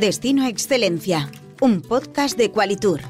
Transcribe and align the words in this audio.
Destino 0.00 0.46
Excelencia, 0.46 1.30
un 1.60 1.82
podcast 1.82 2.34
de 2.38 2.50
Qualitur. 2.50 3.02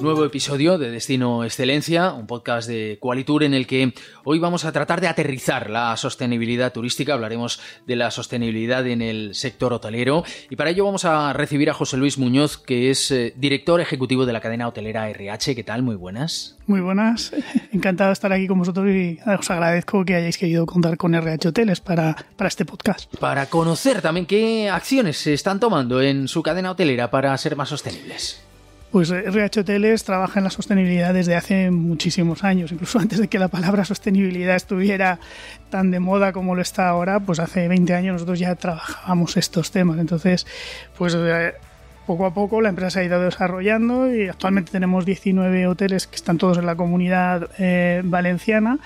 Nuevo 0.00 0.24
episodio 0.24 0.78
de 0.78 0.90
Destino 0.90 1.44
Excelencia, 1.44 2.12
un 2.12 2.26
podcast 2.26 2.66
de 2.66 2.96
Qualitur 3.00 3.42
en 3.42 3.52
el 3.52 3.66
que 3.66 3.92
hoy 4.24 4.38
vamos 4.38 4.64
a 4.64 4.72
tratar 4.72 5.02
de 5.02 5.08
aterrizar 5.08 5.68
la 5.68 5.94
sostenibilidad 5.98 6.72
turística, 6.72 7.12
hablaremos 7.12 7.60
de 7.86 7.96
la 7.96 8.10
sostenibilidad 8.10 8.86
en 8.86 9.02
el 9.02 9.34
sector 9.34 9.74
hotelero 9.74 10.24
y 10.48 10.56
para 10.56 10.70
ello 10.70 10.86
vamos 10.86 11.04
a 11.04 11.34
recibir 11.34 11.68
a 11.68 11.74
José 11.74 11.98
Luis 11.98 12.16
Muñoz, 12.16 12.56
que 12.56 12.90
es 12.90 13.10
eh, 13.10 13.34
director 13.36 13.80
ejecutivo 13.80 14.24
de 14.24 14.32
la 14.32 14.40
cadena 14.40 14.68
hotelera 14.68 15.10
RH. 15.10 15.54
¿Qué 15.54 15.64
tal? 15.64 15.82
Muy 15.82 15.96
buenas. 15.96 16.56
Muy 16.66 16.80
buenas, 16.80 17.32
encantado 17.70 18.08
de 18.08 18.14
estar 18.14 18.32
aquí 18.32 18.46
con 18.46 18.58
vosotros 18.58 18.88
y 18.88 19.18
os 19.26 19.50
agradezco 19.50 20.04
que 20.04 20.14
hayáis 20.14 20.38
querido 20.38 20.64
contar 20.64 20.96
con 20.96 21.14
RH 21.14 21.48
Hoteles 21.48 21.80
para, 21.80 22.16
para 22.36 22.48
este 22.48 22.64
podcast. 22.64 23.14
Para 23.16 23.46
conocer 23.46 24.00
también 24.00 24.24
qué 24.24 24.70
acciones 24.70 25.18
se 25.18 25.34
están 25.34 25.60
tomando 25.60 26.00
en 26.00 26.26
su 26.26 26.42
cadena 26.42 26.70
hotelera 26.70 27.10
para 27.10 27.36
ser 27.36 27.54
más 27.54 27.68
sostenibles. 27.68 28.49
Pues 28.90 29.10
RH 29.10 29.60
Hoteles 29.60 30.02
trabaja 30.02 30.40
en 30.40 30.44
la 30.44 30.50
sostenibilidad 30.50 31.14
desde 31.14 31.36
hace 31.36 31.70
muchísimos 31.70 32.42
años, 32.42 32.72
incluso 32.72 32.98
antes 32.98 33.20
de 33.20 33.28
que 33.28 33.38
la 33.38 33.46
palabra 33.46 33.84
sostenibilidad 33.84 34.56
estuviera 34.56 35.20
tan 35.70 35.92
de 35.92 36.00
moda 36.00 36.32
como 36.32 36.56
lo 36.56 36.62
está 36.62 36.88
ahora, 36.88 37.20
pues 37.20 37.38
hace 37.38 37.68
20 37.68 37.94
años 37.94 38.14
nosotros 38.14 38.40
ya 38.40 38.56
trabajábamos 38.56 39.36
estos 39.36 39.70
temas. 39.70 40.00
Entonces, 40.00 40.44
pues 40.98 41.14
eh, 41.16 41.52
poco 42.04 42.26
a 42.26 42.34
poco 42.34 42.60
la 42.60 42.70
empresa 42.70 42.90
se 42.90 43.00
ha 43.00 43.04
ido 43.04 43.22
desarrollando 43.22 44.12
y 44.12 44.26
actualmente 44.26 44.72
tenemos 44.72 45.06
19 45.06 45.68
hoteles 45.68 46.08
que 46.08 46.16
están 46.16 46.38
todos 46.38 46.58
en 46.58 46.66
la 46.66 46.74
comunidad 46.74 47.48
eh, 47.58 48.02
valenciana 48.02 48.80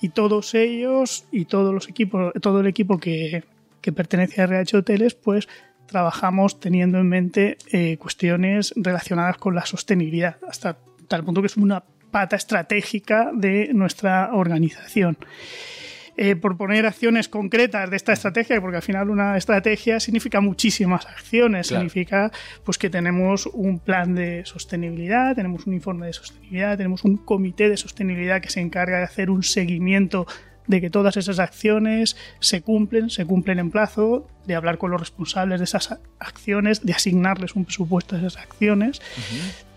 y 0.00 0.08
todos 0.08 0.54
ellos 0.54 1.26
y 1.30 1.44
todos 1.44 1.74
los 1.74 1.86
equipos, 1.90 2.32
todo 2.40 2.60
el 2.60 2.66
equipo 2.66 2.98
que, 2.98 3.44
que 3.82 3.92
pertenece 3.92 4.40
a 4.40 4.44
RH 4.44 4.78
Hoteles, 4.78 5.14
pues 5.14 5.48
trabajamos 5.90 6.60
teniendo 6.60 6.98
en 6.98 7.08
mente 7.08 7.58
eh, 7.72 7.96
cuestiones 7.98 8.72
relacionadas 8.76 9.36
con 9.36 9.54
la 9.54 9.66
sostenibilidad, 9.66 10.36
hasta 10.48 10.78
tal 11.08 11.24
punto 11.24 11.42
que 11.42 11.48
es 11.48 11.56
una 11.56 11.82
pata 12.10 12.36
estratégica 12.36 13.30
de 13.34 13.70
nuestra 13.74 14.30
organización. 14.32 15.16
Eh, 16.16 16.36
por 16.36 16.56
poner 16.56 16.84
acciones 16.84 17.28
concretas 17.28 17.88
de 17.88 17.96
esta 17.96 18.12
estrategia, 18.12 18.60
porque 18.60 18.76
al 18.76 18.82
final 18.82 19.08
una 19.08 19.38
estrategia 19.38 19.98
significa 20.00 20.40
muchísimas 20.40 21.06
acciones, 21.06 21.68
significa 21.68 22.30
pues 22.62 22.76
que 22.76 22.90
tenemos 22.90 23.46
un 23.46 23.78
plan 23.78 24.14
de 24.14 24.44
sostenibilidad, 24.44 25.34
tenemos 25.34 25.66
un 25.66 25.72
informe 25.72 26.08
de 26.08 26.12
sostenibilidad, 26.12 26.76
tenemos 26.76 27.04
un 27.04 27.16
comité 27.16 27.70
de 27.70 27.78
sostenibilidad 27.78 28.42
que 28.42 28.50
se 28.50 28.60
encarga 28.60 28.98
de 28.98 29.04
hacer 29.04 29.30
un 29.30 29.42
seguimiento 29.42 30.26
de 30.66 30.80
que 30.80 30.90
todas 30.90 31.16
esas 31.16 31.38
acciones 31.38 32.16
se 32.38 32.62
cumplen, 32.62 33.10
se 33.10 33.24
cumplen 33.24 33.58
en 33.58 33.70
plazo, 33.70 34.28
de 34.46 34.54
hablar 34.54 34.78
con 34.78 34.90
los 34.90 35.00
responsables 35.00 35.60
de 35.60 35.64
esas 35.64 35.98
acciones, 36.18 36.84
de 36.84 36.92
asignarles 36.92 37.56
un 37.56 37.64
presupuesto 37.64 38.16
a 38.16 38.18
esas 38.18 38.36
acciones. 38.36 39.00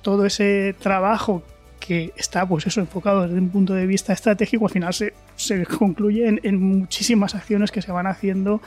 Todo 0.02 0.26
ese 0.26 0.76
trabajo 0.80 1.44
que 1.80 2.14
está 2.16 2.48
pues 2.48 2.66
eso 2.66 2.80
enfocado 2.80 3.24
desde 3.24 3.40
un 3.40 3.50
punto 3.50 3.74
de 3.74 3.86
vista 3.86 4.14
estratégico 4.14 4.66
al 4.66 4.72
final 4.72 4.94
se, 4.94 5.14
se 5.36 5.66
concluye 5.66 6.28
en, 6.28 6.40
en, 6.44 6.62
muchísimas 6.62 7.36
acciones 7.36 7.72
que 7.72 7.82
se 7.82 7.92
van 7.92 8.08
haciendo 8.08 8.62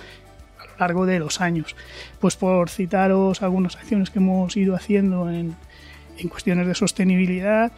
a 0.61 0.67
lo 0.67 0.73
largo 0.79 1.07
de 1.07 1.19
los 1.19 1.41
años. 1.41 1.75
Pues 2.21 2.37
por 2.37 2.69
citaros 2.69 3.43
algunas 3.43 3.77
acciones 3.77 4.11
que 4.11 4.19
hemos 4.19 4.55
ido 4.57 4.75
haciendo 4.75 5.31
en, 5.31 5.57
en 6.19 6.29
cuestiones 6.29 6.67
de 6.67 6.75
sostenibilidad, 6.75 7.73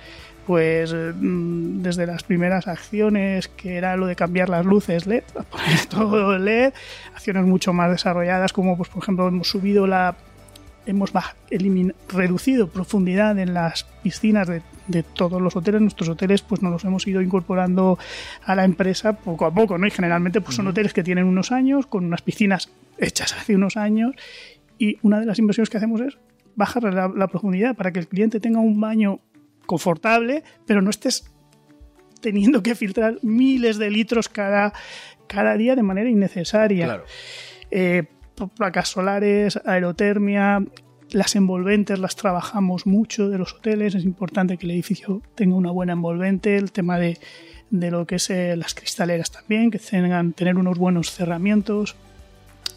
pues 0.47 0.95
mm, 0.95 1.83
desde 1.83 2.07
las 2.07 2.23
primeras 2.23 2.69
acciones, 2.69 3.49
que 3.49 3.77
era 3.77 3.97
lo 3.97 4.07
de 4.07 4.17
cambiar 4.17 4.49
las 4.49 4.65
luces 4.65 5.07
LED, 5.07 5.25
poner 5.51 5.87
todo 5.91 6.39
LED, 6.39 6.73
acciones 7.15 7.45
mucho 7.45 7.73
más 7.75 7.91
desarrolladas, 7.91 8.53
como 8.53 8.77
pues 8.77 8.89
por 8.89 9.03
ejemplo 9.03 9.29
hemos 9.29 9.49
subido 9.49 9.87
la 9.87 10.17
hemos 10.87 11.13
reducido 12.09 12.69
profundidad 12.69 13.39
en 13.39 13.53
las 13.53 13.85
piscinas 14.03 14.49
de, 14.49 14.63
de, 14.87 15.03
todos 15.03 15.43
los 15.43 15.55
hoteles. 15.55 15.83
Nuestros 15.83 16.09
hoteles 16.09 16.41
pues 16.41 16.63
nos 16.63 16.73
los 16.73 16.85
hemos 16.87 17.07
ido 17.07 17.21
incorporando 17.21 17.99
a 18.43 18.55
la 18.55 18.65
empresa 18.65 19.13
poco 19.13 19.45
a 19.45 19.53
poco, 19.53 19.77
¿no? 19.77 19.87
Y 19.87 19.91
generalmente 19.91 20.41
pues 20.41 20.57
son 20.57 20.67
hoteles 20.67 20.95
que 20.95 21.05
tienen 21.05 21.27
unos 21.27 21.53
años, 21.53 21.87
con 21.87 22.07
unas 22.07 22.23
piscinas 22.23 22.71
hechas 22.97 23.35
hace 23.35 23.55
unos 23.55 23.77
años, 23.77 24.15
y 24.79 24.97
una 25.03 25.21
de 25.21 25.27
las 25.27 25.39
inversiones 25.39 25.69
que 25.69 25.77
hacemos 25.77 26.01
es 26.01 26.17
bajar 26.59 26.83
la, 26.83 27.09
la 27.09 27.29
profundidad 27.29 27.77
para 27.77 27.93
que 27.93 28.01
el 28.01 28.09
cliente 28.09 28.41
tenga 28.41 28.59
un 28.59 28.81
baño 28.81 29.21
confortable, 29.65 30.43
pero 30.67 30.83
no 30.83 30.91
estés 30.91 31.31
teniendo 32.21 32.63
que 32.63 32.75
filtrar 32.75 33.19
miles 33.23 33.79
de 33.79 33.91
litros 33.91 34.29
cada, 34.29 34.73
cada 35.29 35.57
día 35.57 35.77
de 35.77 35.85
manera 35.85 36.11
innecesaria. 36.11 36.87
Claro. 36.87 37.05
Eh, 37.71 38.05
placas 38.57 38.89
solares, 38.89 39.61
aerotermia, 39.65 40.65
las 41.11 41.37
envolventes 41.37 41.99
las 41.99 42.17
trabajamos 42.17 42.87
mucho 42.87 43.29
de 43.29 43.39
los 43.39 43.55
hoteles, 43.55 43.95
es 43.95 44.05
importante 44.05 44.59
que 44.59 44.67
el 44.67 44.73
edificio 44.73 45.23
tenga 45.37 45.55
una 45.55 45.71
buena 45.71 45.93
envolvente, 45.93 46.57
el 46.57 46.73
tema 46.73 46.99
de, 46.99 47.19
de 47.71 47.91
lo 47.91 48.05
que 48.07 48.17
es 48.17 48.31
eh, 48.31 48.57
las 48.57 48.75
cristaleras 48.75 49.31
también, 49.31 49.71
que 49.71 49.79
tengan 49.79 50.33
tener 50.33 50.57
unos 50.57 50.77
buenos 50.77 51.13
cerramientos. 51.13 51.95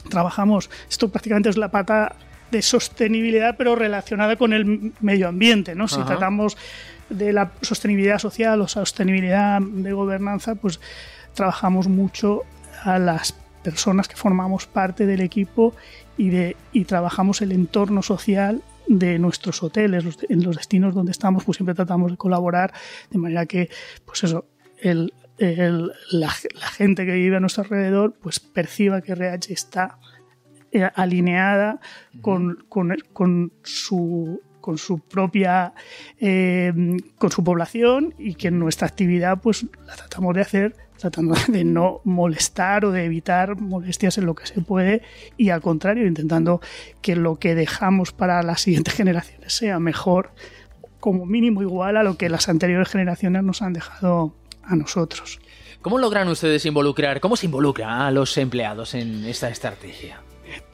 Trabajamos, 0.09 0.70
esto 0.90 1.09
prácticamente 1.09 1.50
es 1.50 1.58
la 1.58 1.72
pata 1.72 2.16
de 2.51 2.62
sostenibilidad, 2.62 3.56
pero 3.57 3.75
relacionada 3.75 4.35
con 4.35 4.53
el 4.53 4.94
medio 5.00 5.28
ambiente, 5.28 5.75
¿no? 5.75 5.88
Si 5.88 5.95
Ajá. 5.95 6.06
tratamos 6.06 6.57
de 7.09 7.34
la 7.34 7.51
sostenibilidad 7.62 8.19
social 8.19 8.62
o 8.62 8.67
sostenibilidad 8.67 9.62
de 9.62 9.94
gobernanza, 9.94 10.56
pues 10.56 10.79
trabajamos 11.34 11.88
mucho 11.88 12.41
a 12.84 13.00
las 13.00 13.34
personas 13.63 14.07
que 14.07 14.16
formamos 14.16 14.66
parte 14.66 15.06
del 15.06 15.22
equipo 15.22 15.75
y, 16.17 16.29
de, 16.29 16.56
y 16.72 16.85
trabajamos 16.85 17.41
el 17.41 17.51
entorno 17.51 18.01
social 18.01 18.63
de 18.88 19.19
nuestros 19.19 19.61
hoteles, 19.63 20.03
los, 20.03 20.17
en 20.28 20.44
los 20.44 20.57
destinos 20.57 20.94
donde 20.94 21.11
estamos, 21.11 21.44
pues 21.44 21.57
siempre 21.57 21.75
tratamos 21.75 22.11
de 22.11 22.17
colaborar 22.17 22.73
de 23.09 23.17
manera 23.17 23.45
que, 23.45 23.69
pues 24.06 24.23
eso, 24.23 24.45
el, 24.79 25.13
el, 25.38 25.91
la, 26.11 26.34
la, 26.59 26.67
gente 26.67 27.06
que 27.06 27.13
vive 27.13 27.38
a 27.38 27.40
nuestro 27.40 27.63
alrededor, 27.63 28.16
pues 28.22 28.40
perciba 28.40 29.01
que 29.01 29.13
RH 29.13 29.53
está 29.53 29.97
eh, 30.72 30.90
alineada 30.96 31.80
uh 31.80 32.18
-huh. 32.18 32.22
con, 32.22 32.66
con, 32.70 32.98
con 33.14 33.52
su 33.64 34.42
con 34.62 34.78
su 34.78 35.00
propia 35.00 35.74
eh, 36.20 36.72
con 37.18 37.32
su 37.32 37.44
población 37.44 38.14
y 38.18 38.36
que 38.36 38.52
nuestra 38.52 38.88
actividad 38.88 39.42
pues 39.42 39.66
la 39.86 39.96
tratamos 39.96 40.36
de 40.36 40.42
hacer 40.42 40.76
tratando 40.98 41.36
de 41.48 41.64
no 41.64 42.00
molestar 42.06 42.86
o 42.86 42.92
de 42.92 43.04
evitar 43.06 43.59
molestias 43.59 44.18
en 44.20 44.28
lo 44.28 44.36
que 44.36 44.46
se 44.46 44.62
puede 44.62 45.02
y 45.36 45.50
al 45.50 45.62
contrario 45.62 46.08
intentando 46.08 46.62
que 47.02 47.16
lo 47.16 47.40
que 47.40 47.56
dejamos 47.56 48.14
para 48.14 48.44
las 48.44 48.62
siguientes 48.62 48.94
generaciones 48.94 49.52
sea 49.52 49.80
mejor 49.80 50.32
como 51.00 51.26
mínimo 51.26 51.62
igual 51.64 51.98
a 51.98 52.03
lo 52.03 52.16
que 52.16 52.30
las 52.30 52.48
anteriores 52.48 52.90
generaciones 52.90 53.44
nos 53.44 53.64
han 53.64 53.74
dejado 53.74 54.36
a 54.64 54.76
nosotros. 54.76 55.40
¿Cómo 55.82 55.98
logran 55.98 56.28
ustedes 56.28 56.64
involucrar, 56.68 57.20
cómo 57.20 57.36
se 57.36 57.48
involucra 57.48 58.06
a 58.06 58.12
los 58.12 58.38
empleados 58.38 58.94
en 58.94 59.26
esta 59.26 59.50
estrategia? 59.50 60.22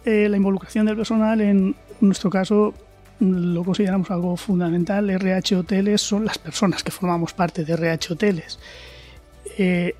Eh, 0.07 0.29
la 0.29 0.37
involucración 0.37 0.85
del 0.85 0.95
personal 0.95 1.41
en 1.41 1.75
nuestro 1.99 2.29
caso 2.29 2.73
lo 3.19 3.63
consideramos 3.65 4.09
algo 4.09 4.37
fundamental. 4.37 5.09
RH 5.09 5.57
Hoteles 5.57 5.99
son 5.99 6.23
las 6.23 6.37
personas 6.37 6.81
que 6.81 6.91
formamos 6.91 7.33
parte 7.33 7.65
de 7.65 7.73
RH 7.73 8.13
Hoteles. 8.13 8.57
Eh, 9.57 9.95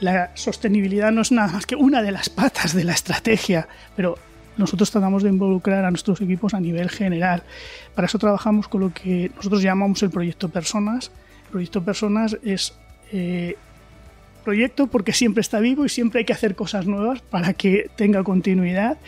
la 0.00 0.30
sostenibilidad 0.34 1.10
no 1.10 1.22
es 1.22 1.32
nada 1.32 1.52
más 1.52 1.64
que 1.64 1.74
una 1.74 2.02
de 2.02 2.12
las 2.12 2.28
patas 2.28 2.74
de 2.74 2.84
la 2.84 2.92
estrategia, 2.92 3.66
pero 3.96 4.18
nosotros 4.58 4.90
tratamos 4.90 5.22
de 5.22 5.30
involucrar 5.30 5.86
a 5.86 5.90
nuestros 5.90 6.20
equipos 6.20 6.52
a 6.52 6.60
nivel 6.60 6.90
general. 6.90 7.44
Para 7.94 8.04
eso 8.04 8.18
trabajamos 8.18 8.68
con 8.68 8.82
lo 8.82 8.92
que 8.92 9.32
nosotros 9.36 9.62
llamamos 9.62 10.02
el 10.02 10.10
proyecto 10.10 10.50
Personas. 10.50 11.10
El 11.46 11.50
proyecto 11.50 11.82
Personas 11.82 12.36
es 12.42 12.74
eh, 13.10 13.56
proyecto 14.44 14.86
porque 14.86 15.12
siempre 15.12 15.40
está 15.40 15.58
vivo 15.60 15.84
y 15.84 15.88
siempre 15.88 16.20
hay 16.20 16.24
que 16.24 16.32
hacer 16.32 16.54
cosas 16.54 16.86
nuevas 16.86 17.22
para 17.22 17.54
que 17.54 17.90
tenga 17.96 18.22
continuidad. 18.22 18.98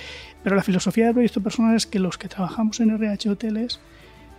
Pero 0.43 0.57
la 0.57 0.63
filosofía 0.63 1.07
del 1.07 1.15
proyecto 1.15 1.43
personal 1.43 1.77
es 1.77 1.87
que 1.87 1.99
los 1.99 2.19
que 2.19 2.29
trabajamos 2.29 2.81
en 2.81 2.91
RH 2.91 3.31
Hoteles 3.31 3.81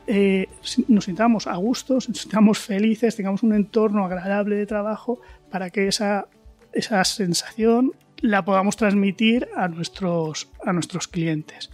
eh, 0.08 0.48
nos 0.88 1.06
sintamos 1.06 1.48
a 1.48 1.56
gusto, 1.58 1.96
nos 1.96 2.06
sintamos 2.06 2.60
felices, 2.60 3.16
tengamos 3.16 3.44
un 3.44 3.54
entorno 3.54 4.06
agradable 4.06 4.56
de 4.56 4.66
trabajo 4.66 5.20
para 5.52 5.70
que 5.70 5.88
esa, 5.88 6.28
esa 6.74 7.04
sensación 7.04 7.92
la 8.22 8.46
podamos 8.46 8.78
transmitir 8.78 9.48
a 9.56 9.68
nuestros, 9.68 10.50
a 10.66 10.74
nuestros 10.74 11.08
clientes. 11.08 11.70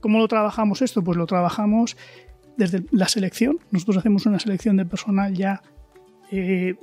¿Cómo 0.00 0.18
lo 0.18 0.28
trabajamos 0.28 0.82
esto? 0.82 1.02
Pues 1.02 1.18
lo 1.18 1.26
trabajamos 1.26 1.96
desde 2.56 2.84
la 2.90 3.08
selección. 3.08 3.58
Nosotros 3.70 3.98
hacemos 3.98 4.26
una 4.26 4.38
selección 4.38 4.76
de 4.76 4.86
personal 4.86 5.34
ya 5.34 5.62
eh, 6.30 6.74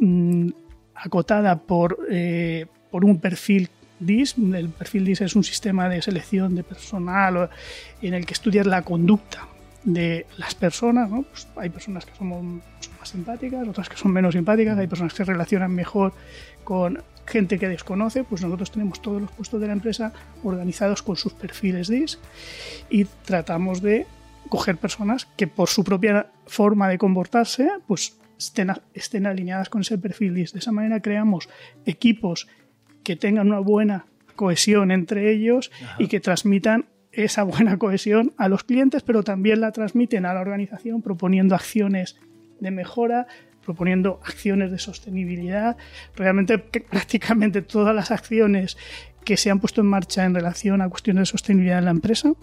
acotada 0.95 1.57
por, 1.59 1.99
eh, 2.09 2.67
por 2.89 3.05
un 3.05 3.19
perfil 3.19 3.69
DIS. 3.99 4.35
El 4.37 4.69
perfil 4.69 5.05
DIS 5.05 5.21
es 5.21 5.35
un 5.35 5.43
sistema 5.43 5.89
de 5.89 6.01
selección 6.01 6.55
de 6.55 6.63
personal 6.63 7.49
en 8.01 8.13
el 8.13 8.25
que 8.25 8.33
estudias 8.33 8.65
la 8.65 8.81
conducta 8.81 9.47
de 9.83 10.25
las 10.37 10.55
personas. 10.55 11.09
¿no? 11.09 11.23
Pues 11.23 11.47
hay 11.55 11.69
personas 11.69 12.05
que 12.05 12.15
son 12.15 12.61
más 12.99 13.09
simpáticas, 13.09 13.67
otras 13.67 13.89
que 13.89 13.97
son 13.97 14.11
menos 14.11 14.33
simpáticas, 14.33 14.77
hay 14.77 14.87
personas 14.87 15.13
que 15.13 15.17
se 15.17 15.31
relacionan 15.31 15.71
mejor 15.71 16.13
con 16.63 17.03
gente 17.25 17.59
que 17.59 17.69
desconoce, 17.69 18.23
pues 18.23 18.41
nosotros 18.41 18.71
tenemos 18.71 19.01
todos 19.01 19.21
los 19.21 19.31
puestos 19.31 19.61
de 19.61 19.67
la 19.67 19.73
empresa 19.73 20.11
organizados 20.43 21.01
con 21.01 21.15
sus 21.15 21.33
perfiles 21.33 21.87
DIS 21.87 22.19
y 22.89 23.05
tratamos 23.05 23.81
de 23.81 24.05
coger 24.49 24.77
personas 24.77 25.27
que 25.37 25.47
por 25.47 25.69
su 25.69 25.83
propia 25.83 26.27
forma 26.45 26.89
de 26.89 26.97
comportarse, 26.97 27.69
pues 27.87 28.17
estén, 28.45 28.71
estén 28.93 29.25
alineadas 29.25 29.69
con 29.69 29.81
ese 29.81 29.97
perfil 29.97 30.33
DIS. 30.33 30.53
De 30.53 30.59
esa 30.59 30.71
manera 30.71 31.01
creamos 31.01 31.49
equipos 31.85 32.47
que 33.03 33.15
tengan 33.15 33.47
una 33.47 33.59
buena 33.59 34.05
cohesión 34.35 34.91
entre 34.91 35.31
ellos 35.31 35.71
y 35.99 36.07
que 36.07 36.19
transmitan 36.19 36.85
esa 37.11 37.43
buena 37.43 37.77
cohesión 37.77 38.33
a 38.37 38.47
los 38.47 38.63
clientes, 38.63 39.03
pero 39.03 39.23
también 39.23 39.61
la 39.61 39.71
transmiten 39.71 40.25
a 40.25 40.33
la 40.33 40.41
organización 40.41 41.01
proponiendo 41.01 41.55
acciones 41.55 42.17
de 42.59 42.71
mejora, 42.71 43.27
proponiendo 43.65 44.19
acciones 44.23 44.71
de 44.71 44.79
sostenibilidad. 44.79 45.77
Realmente 46.15 46.57
prácticamente 46.57 47.61
todas 47.61 47.93
las 47.93 48.11
acciones 48.11 48.77
que 49.25 49.37
se 49.37 49.51
han 49.51 49.59
puesto 49.59 49.81
en 49.81 49.87
marcha 49.87 50.25
en 50.25 50.33
relación 50.33 50.81
a 50.81 50.89
cuestiones 50.89 51.21
de 51.21 51.25
sostenibilidad 51.25 51.79
en 51.79 51.85
la 51.85 51.91
empresa 51.91 52.33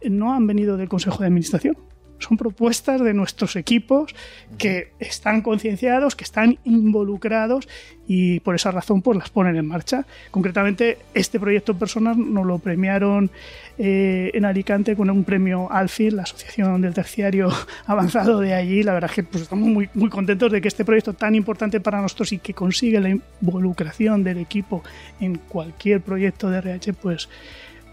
eh, 0.00 0.10
no 0.10 0.32
han 0.32 0.46
venido 0.46 0.76
del 0.76 0.88
Consejo 0.88 1.18
de 1.18 1.26
Administración, 1.26 1.76
son 2.24 2.36
propuestas 2.36 3.00
de 3.00 3.14
nuestros 3.14 3.56
equipos 3.56 4.14
que 4.58 4.92
están 4.98 5.42
concienciados, 5.42 6.16
que 6.16 6.24
están 6.24 6.58
involucrados 6.64 7.68
y 8.06 8.40
por 8.40 8.54
esa 8.54 8.70
razón 8.70 9.02
pues 9.02 9.18
las 9.18 9.30
ponen 9.30 9.56
en 9.56 9.66
marcha. 9.66 10.06
Concretamente, 10.30 10.98
este 11.14 11.38
proyecto 11.38 11.74
personal 11.74 12.16
nos 12.18 12.46
lo 12.46 12.58
premiaron 12.58 13.30
eh, 13.78 14.30
en 14.34 14.44
Alicante 14.44 14.96
con 14.96 15.10
un 15.10 15.24
premio 15.24 15.70
ALFI, 15.70 16.10
la 16.10 16.22
Asociación 16.22 16.80
del 16.80 16.94
Terciario 16.94 17.50
Avanzado 17.86 18.40
de 18.40 18.54
allí. 18.54 18.82
La 18.82 18.94
verdad 18.94 19.10
es 19.10 19.16
que 19.16 19.22
pues, 19.24 19.42
estamos 19.42 19.68
muy, 19.68 19.88
muy 19.94 20.10
contentos 20.10 20.50
de 20.52 20.60
que 20.60 20.68
este 20.68 20.84
proyecto 20.84 21.12
tan 21.12 21.34
importante 21.34 21.80
para 21.80 22.00
nosotros 22.00 22.32
y 22.32 22.38
que 22.38 22.54
consigue 22.54 23.00
la 23.00 23.10
involucración 23.10 24.24
del 24.24 24.38
equipo 24.38 24.82
en 25.20 25.36
cualquier 25.36 26.00
proyecto 26.00 26.50
de 26.50 26.58
RH, 26.58 26.94
pues, 26.94 27.28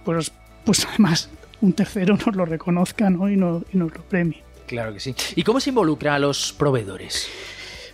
pues, 0.04 0.31
pues 0.63 0.88
además 0.88 1.30
un 1.62 1.74
tercero 1.74 2.18
nos 2.25 2.36
lo 2.36 2.46
reconozca 2.46 3.10
¿no? 3.10 3.30
y, 3.30 3.38
nos, 3.38 3.63
y 3.74 3.78
nos 3.78 3.94
lo 3.94 4.02
premie. 4.04 4.44
Claro 4.68 4.94
que 4.94 5.00
sí. 5.00 5.16
¿Y 5.36 5.44
cómo 5.44 5.60
se 5.60 5.69
involucra 5.69 6.16
a 6.16 6.19
los 6.19 6.54
proveedores? 6.54 7.30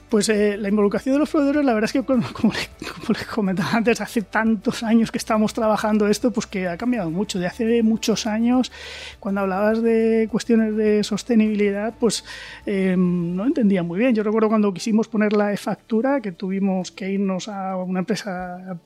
Pues 0.10 0.30
eh, 0.30 0.56
la 0.58 0.70
involucración 0.70 1.16
de 1.16 1.20
los 1.20 1.30
proveedores, 1.30 1.66
la 1.66 1.74
verdad 1.74 1.90
es 1.90 1.94
que, 1.94 2.04
como, 2.04 2.54
les 2.54 3.28
comentaba 3.28 3.72
antes, 3.74 4.00
hace 4.00 4.22
tantos 4.22 4.82
años 4.82 5.12
que 5.12 5.18
estamos 5.18 5.54
trabajando 5.54 6.08
esto, 6.08 6.32
pues 6.32 6.48
que 6.48 6.68
ha 6.68 6.78
cambiado 6.78 7.10
mucho. 7.10 7.40
De 7.40 7.46
hace 7.46 7.84
muchos 7.84 8.26
años, 8.26 8.72
cuando 9.20 9.42
hablabas 9.42 9.82
de 9.82 10.30
cuestiones 10.32 10.78
de 10.78 11.04
sostenibilidad, 11.04 11.94
pues 12.00 12.24
eh, 12.66 12.96
no 12.98 13.46
entendía 13.46 13.84
muy 13.84 14.00
bien. 14.00 14.16
Yo 14.16 14.24
recuerdo 14.24 14.48
cuando 14.48 14.74
quisimos 14.74 15.10
poner 15.10 15.34
la 15.34 15.52
e-factura, 15.52 16.22
que 16.22 16.32
tuvimos 16.32 16.92
que 16.92 17.12
irnos 17.12 17.50
a 17.50 17.76
una 17.76 18.00
empresa, 18.00 18.80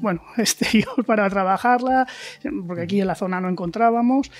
bueno, 0.00 0.22
exterior 0.36 1.04
para 1.04 1.30
trabajarla, 1.30 2.08
porque 2.66 2.82
aquí 2.82 3.00
en 3.00 3.06
la 3.06 3.14
zona 3.14 3.40
no 3.40 3.48
encontrábamos. 3.48 4.32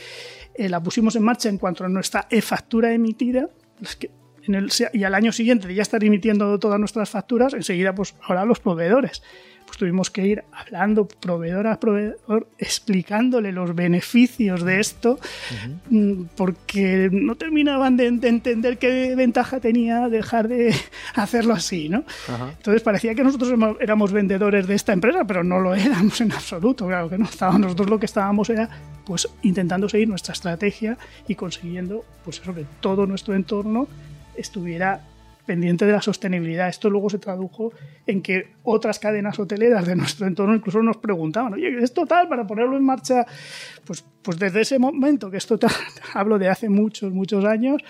Eh, 0.54 0.68
la 0.68 0.82
pusimos 0.82 1.14
en 1.14 1.22
marcha 1.22 1.48
en 1.48 1.58
cuanto 1.58 1.84
a 1.84 1.88
nuestra 1.88 2.26
e-factura 2.30 2.92
emitida. 2.92 3.48
Que 3.98 4.10
y 4.92 5.04
al 5.04 5.14
año 5.14 5.32
siguiente 5.32 5.68
de 5.68 5.74
ya 5.74 5.82
estar 5.82 6.02
emitiendo 6.02 6.58
todas 6.58 6.78
nuestras 6.78 7.10
facturas, 7.10 7.54
enseguida, 7.54 7.94
pues 7.94 8.14
ahora 8.22 8.44
los 8.44 8.60
proveedores. 8.60 9.22
Pues 9.66 9.78
tuvimos 9.78 10.10
que 10.10 10.24
ir 10.24 10.44
hablando 10.52 11.08
proveedor 11.08 11.66
a 11.66 11.80
proveedor, 11.80 12.46
explicándole 12.56 13.50
los 13.50 13.74
beneficios 13.74 14.62
de 14.62 14.78
esto, 14.78 15.18
mm, 15.90 16.26
porque 16.36 17.08
no 17.10 17.34
terminaban 17.34 17.96
de, 17.96 18.06
entender 18.06 18.78
qué 18.78 19.16
ventaja 19.16 19.58
tenía 19.58 20.08
dejar 20.08 20.46
de 20.46 20.72
hacerlo 21.16 21.52
así, 21.52 21.88
¿no? 21.88 22.04
Entonces 22.56 22.80
parecía 22.82 23.16
que 23.16 23.24
nosotros 23.24 23.52
éramos 23.80 24.12
vendedores 24.12 24.68
de 24.68 24.76
esta 24.76 24.92
empresa, 24.92 25.24
pero 25.24 25.42
no 25.42 25.58
lo 25.58 25.74
éramos 25.74 26.20
en 26.20 26.30
absoluto, 26.30 26.86
claro 26.86 27.10
que 27.10 27.18
no. 27.18 27.24
Estábamos, 27.24 27.62
nosotros 27.62 27.90
lo 27.90 27.98
que 27.98 28.06
estábamos 28.06 28.48
era 28.50 28.70
pues 29.04 29.28
intentando 29.42 29.88
seguir 29.88 30.08
nuestra 30.08 30.32
estrategia 30.32 30.96
y 31.26 31.34
consiguiendo 31.34 32.04
pues 32.24 32.40
eso, 32.40 32.54
que 32.54 32.66
todo 32.80 33.06
nuestro 33.06 33.34
entorno 33.34 33.88
estuviera 34.36 35.02
pendiente 35.46 35.86
de 35.86 35.92
la 35.92 36.02
sostenibilidad. 36.02 36.68
Esto 36.68 36.90
luego 36.90 37.08
se 37.08 37.18
tradujo 37.18 37.72
en 38.06 38.20
que 38.20 38.54
otras 38.64 38.98
cadenas 38.98 39.38
hoteleras 39.38 39.86
de 39.86 39.96
nuestro 39.96 40.26
entorno 40.26 40.54
incluso 40.54 40.82
nos 40.82 40.98
preguntaban, 40.98 41.54
oye, 41.54 41.68
¿es 41.82 41.94
total 41.94 42.28
para 42.28 42.46
ponerlo 42.46 42.76
en 42.76 42.84
marcha? 42.84 43.24
Pues, 43.84 44.04
pues 44.22 44.38
desde 44.38 44.60
ese 44.60 44.78
momento, 44.78 45.30
que 45.30 45.38
esto 45.38 45.58
hablo 46.14 46.38
de 46.38 46.48
hace 46.48 46.68
muchos, 46.68 47.12
muchos 47.12 47.44
años, 47.44 47.80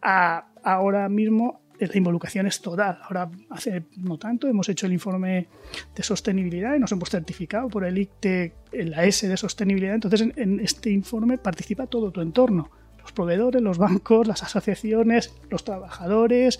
a 0.00 0.46
ahora 0.62 1.08
mismo 1.08 1.60
la 1.78 1.96
involucración 1.96 2.46
es 2.46 2.60
total. 2.60 2.98
Ahora, 3.02 3.30
hace 3.48 3.84
no 3.96 4.18
tanto, 4.18 4.46
hemos 4.46 4.68
hecho 4.68 4.86
el 4.86 4.92
informe 4.92 5.48
de 5.94 6.02
sostenibilidad 6.02 6.74
y 6.76 6.78
nos 6.78 6.92
hemos 6.92 7.08
certificado 7.08 7.68
por 7.68 7.84
el 7.84 7.96
ICTE 7.96 8.52
la 8.72 9.04
S 9.04 9.26
de 9.26 9.36
sostenibilidad. 9.38 9.94
Entonces, 9.94 10.28
en 10.36 10.60
este 10.60 10.90
informe 10.90 11.38
participa 11.38 11.86
todo 11.86 12.10
tu 12.10 12.20
entorno 12.20 12.70
los 13.10 13.12
proveedores, 13.12 13.60
los 13.60 13.78
bancos, 13.78 14.26
las 14.26 14.42
asociaciones, 14.42 15.34
los 15.50 15.64
trabajadores. 15.64 16.58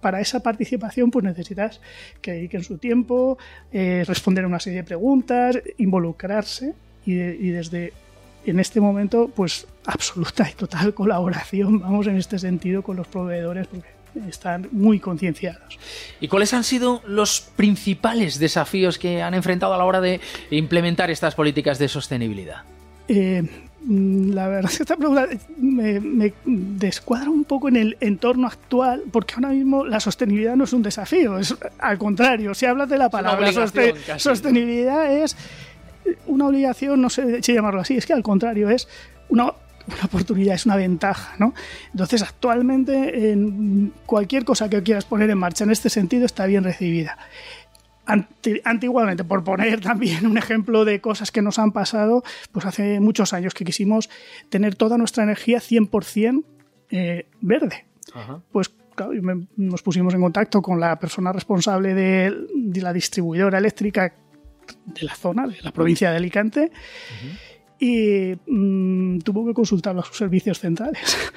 Para 0.00 0.20
esa 0.20 0.40
participación 0.40 1.10
pues 1.10 1.24
necesitas 1.24 1.80
que 2.22 2.32
dediquen 2.32 2.64
su 2.64 2.78
tiempo, 2.78 3.36
eh, 3.72 4.04
responder 4.06 4.44
a 4.44 4.46
una 4.48 4.60
serie 4.60 4.78
de 4.78 4.84
preguntas, 4.84 5.58
involucrarse 5.76 6.74
y, 7.04 7.14
desde 7.50 7.92
en 8.46 8.60
este 8.60 8.80
momento 8.80 9.30
pues 9.34 9.66
absoluta 9.84 10.48
y 10.48 10.54
total 10.54 10.94
colaboración, 10.94 11.80
vamos 11.80 12.06
en 12.06 12.16
este 12.16 12.38
sentido 12.38 12.82
con 12.82 12.96
los 12.96 13.06
proveedores 13.06 13.66
porque 13.66 13.88
están 14.26 14.68
muy 14.72 14.98
concienciados. 14.98 15.78
¿Y 16.20 16.28
cuáles 16.28 16.54
han 16.54 16.64
sido 16.64 17.02
los 17.06 17.42
principales 17.54 18.38
desafíos 18.38 18.98
que 18.98 19.22
han 19.22 19.34
enfrentado 19.34 19.74
a 19.74 19.78
la 19.78 19.84
hora 19.84 20.00
de 20.00 20.20
implementar 20.50 21.10
estas 21.10 21.34
políticas 21.34 21.78
de 21.78 21.88
sostenibilidad? 21.88 22.62
Eh, 23.08 23.42
la 23.88 24.48
verdad 24.48 24.70
es 24.70 24.76
que 24.78 24.82
esta 24.82 24.96
pregunta 24.96 25.26
me, 25.58 26.32
descuadra 26.44 27.30
un 27.30 27.44
poco 27.44 27.68
en 27.68 27.76
el 27.76 27.96
entorno 28.00 28.46
actual, 28.46 29.04
porque 29.10 29.34
ahora 29.34 29.50
mismo 29.50 29.84
la 29.84 30.00
sostenibilidad 30.00 30.56
no 30.56 30.64
es 30.64 30.72
un 30.72 30.82
desafío, 30.82 31.38
es 31.38 31.54
al 31.78 31.98
contrario, 31.98 32.54
si 32.54 32.66
hablas 32.66 32.88
de 32.88 32.98
la 32.98 33.08
palabra 33.08 33.50
sostenibilidad 34.18 35.12
es 35.12 35.36
una 36.26 36.46
obligación, 36.48 37.00
no 37.00 37.10
sé 37.10 37.42
si 37.42 37.52
llamarlo 37.52 37.80
así, 37.80 37.96
es 37.96 38.06
que 38.06 38.12
al 38.12 38.22
contrario 38.22 38.70
es 38.70 38.88
una, 39.28 39.44
una 39.44 40.04
oportunidad, 40.04 40.54
es 40.54 40.66
una 40.66 40.76
ventaja, 40.76 41.34
¿no? 41.38 41.54
Entonces, 41.92 42.22
actualmente, 42.22 43.30
en 43.30 43.92
cualquier 44.06 44.44
cosa 44.44 44.68
que 44.68 44.82
quieras 44.82 45.04
poner 45.04 45.30
en 45.30 45.38
marcha 45.38 45.64
en 45.64 45.70
este 45.70 45.90
sentido 45.90 46.26
está 46.26 46.46
bien 46.46 46.64
recibida 46.64 47.16
antiguamente, 48.06 49.24
por 49.24 49.44
poner 49.44 49.80
también 49.82 50.26
un 50.26 50.38
ejemplo 50.38 50.84
de 50.84 51.00
cosas 51.00 51.30
que 51.30 51.42
nos 51.42 51.58
han 51.58 51.72
pasado, 51.72 52.22
pues 52.52 52.66
hace 52.66 53.00
muchos 53.00 53.32
años 53.32 53.54
que 53.54 53.64
quisimos 53.64 54.10
tener 54.48 54.74
toda 54.74 54.98
nuestra 54.98 55.24
energía 55.24 55.58
100% 55.58 56.44
eh, 56.90 57.26
verde. 57.40 57.86
Pues 58.50 58.72
nos 59.56 59.82
pusimos 59.82 60.12
en 60.14 60.20
contacto 60.20 60.60
con 60.60 60.80
la 60.80 60.98
persona 60.98 61.32
responsable 61.32 61.94
de, 61.94 62.80
la 62.80 62.92
distribuidora 62.92 63.58
eléctrica 63.58 64.12
de 64.84 65.02
la 65.02 65.14
zona, 65.14 65.46
de 65.46 65.56
la 65.62 65.72
provincia 65.72 66.10
de 66.10 66.16
Alicante 66.16 66.72
y 67.80 68.36
mm, 68.46 69.20
tuvo 69.20 69.46
que 69.46 69.54
consultarlo 69.54 70.02
a 70.02 70.04
sus 70.04 70.18
servicios 70.18 70.60
centrales. 70.60 71.16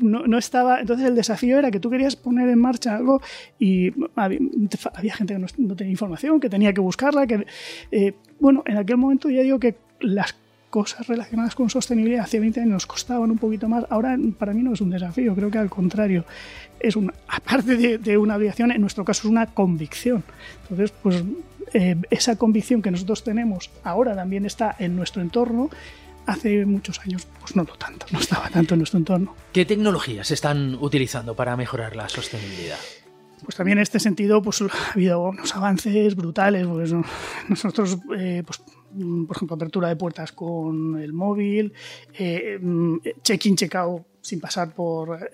No, 0.00 0.38
estaba, 0.38 0.80
entonces 0.80 1.06
el 1.06 1.14
desafío 1.14 1.58
era 1.58 1.70
que 1.70 1.80
tú 1.80 1.90
querías 1.90 2.14
poner 2.16 2.48
en 2.48 2.60
marcha 2.60 2.96
algo 2.96 3.20
y 3.58 3.92
había, 4.14 5.14
gente 5.14 5.34
que 5.34 5.46
no, 5.58 5.74
tenía 5.74 5.90
información, 5.90 6.38
que 6.38 6.48
tenía 6.48 6.72
que 6.72 6.80
buscarla, 6.80 7.26
que 7.26 7.44
eh, 7.90 8.14
bueno, 8.38 8.62
en 8.66 8.76
aquel 8.76 8.96
momento 8.96 9.28
ya 9.28 9.42
digo 9.42 9.58
que 9.58 9.76
las 10.00 10.36
cosas 10.70 11.06
relacionadas 11.08 11.54
con 11.54 11.70
sostenibilidad 11.70 12.24
hace 12.24 12.38
20 12.38 12.60
años 12.60 12.72
nos 12.72 12.86
costaban 12.86 13.30
un 13.30 13.38
poquito 13.38 13.68
más. 13.68 13.84
Ahora 13.90 14.16
para 14.38 14.52
mí 14.52 14.62
no 14.62 14.74
es 14.74 14.80
un 14.80 14.90
desafío, 14.90 15.34
creo 15.34 15.50
que 15.50 15.58
al 15.58 15.70
contrario, 15.70 16.24
es 16.78 16.96
una, 16.96 17.12
aparte 17.28 17.76
de, 17.76 17.98
de 17.98 18.18
una 18.18 18.36
obligación, 18.36 18.70
en 18.70 18.80
nuestro 18.80 19.04
caso 19.04 19.26
es 19.26 19.30
una 19.30 19.46
convicción. 19.46 20.22
Entonces, 20.62 20.92
pues 21.02 21.24
eh, 21.78 21.94
esa 22.08 22.36
convicción 22.36 22.80
que 22.80 22.90
nosotros 22.90 23.22
tenemos 23.22 23.70
ahora 23.84 24.14
también 24.14 24.46
está 24.46 24.74
en 24.78 24.96
nuestro 24.96 25.20
entorno, 25.20 25.68
hace 26.24 26.64
muchos 26.64 26.98
años 27.00 27.28
pues 27.38 27.54
no 27.54 27.64
lo 27.64 27.74
tanto, 27.74 28.06
no 28.12 28.18
estaba 28.18 28.48
tanto 28.48 28.72
en 28.72 28.78
nuestro 28.78 28.98
entorno. 28.98 29.36
¿Qué 29.52 29.66
tecnologías 29.66 30.26
se 30.28 30.32
están 30.32 30.74
utilizando 30.80 31.36
para 31.36 31.54
mejorar 31.54 31.94
la 31.94 32.08
sostenibilidad? 32.08 32.78
Pues 33.44 33.56
también 33.56 33.76
en 33.76 33.82
este 33.82 34.00
sentido 34.00 34.40
pues 34.40 34.62
ha 34.62 34.92
habido 34.94 35.20
unos 35.28 35.54
avances 35.54 36.16
brutales. 36.16 36.66
Pues, 36.66 36.94
nosotros, 37.50 37.98
eh, 38.16 38.42
pues, 38.46 38.62
por 39.26 39.36
ejemplo, 39.36 39.56
apertura 39.56 39.88
de 39.90 39.96
puertas 39.96 40.32
con 40.32 40.98
el 40.98 41.12
móvil, 41.12 41.74
eh, 42.18 42.58
check-in, 43.22 43.54
check-out 43.54 44.02
sin 44.22 44.40
pasar 44.40 44.74
por, 44.74 45.30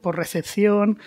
por 0.00 0.16
recepción, 0.16 0.98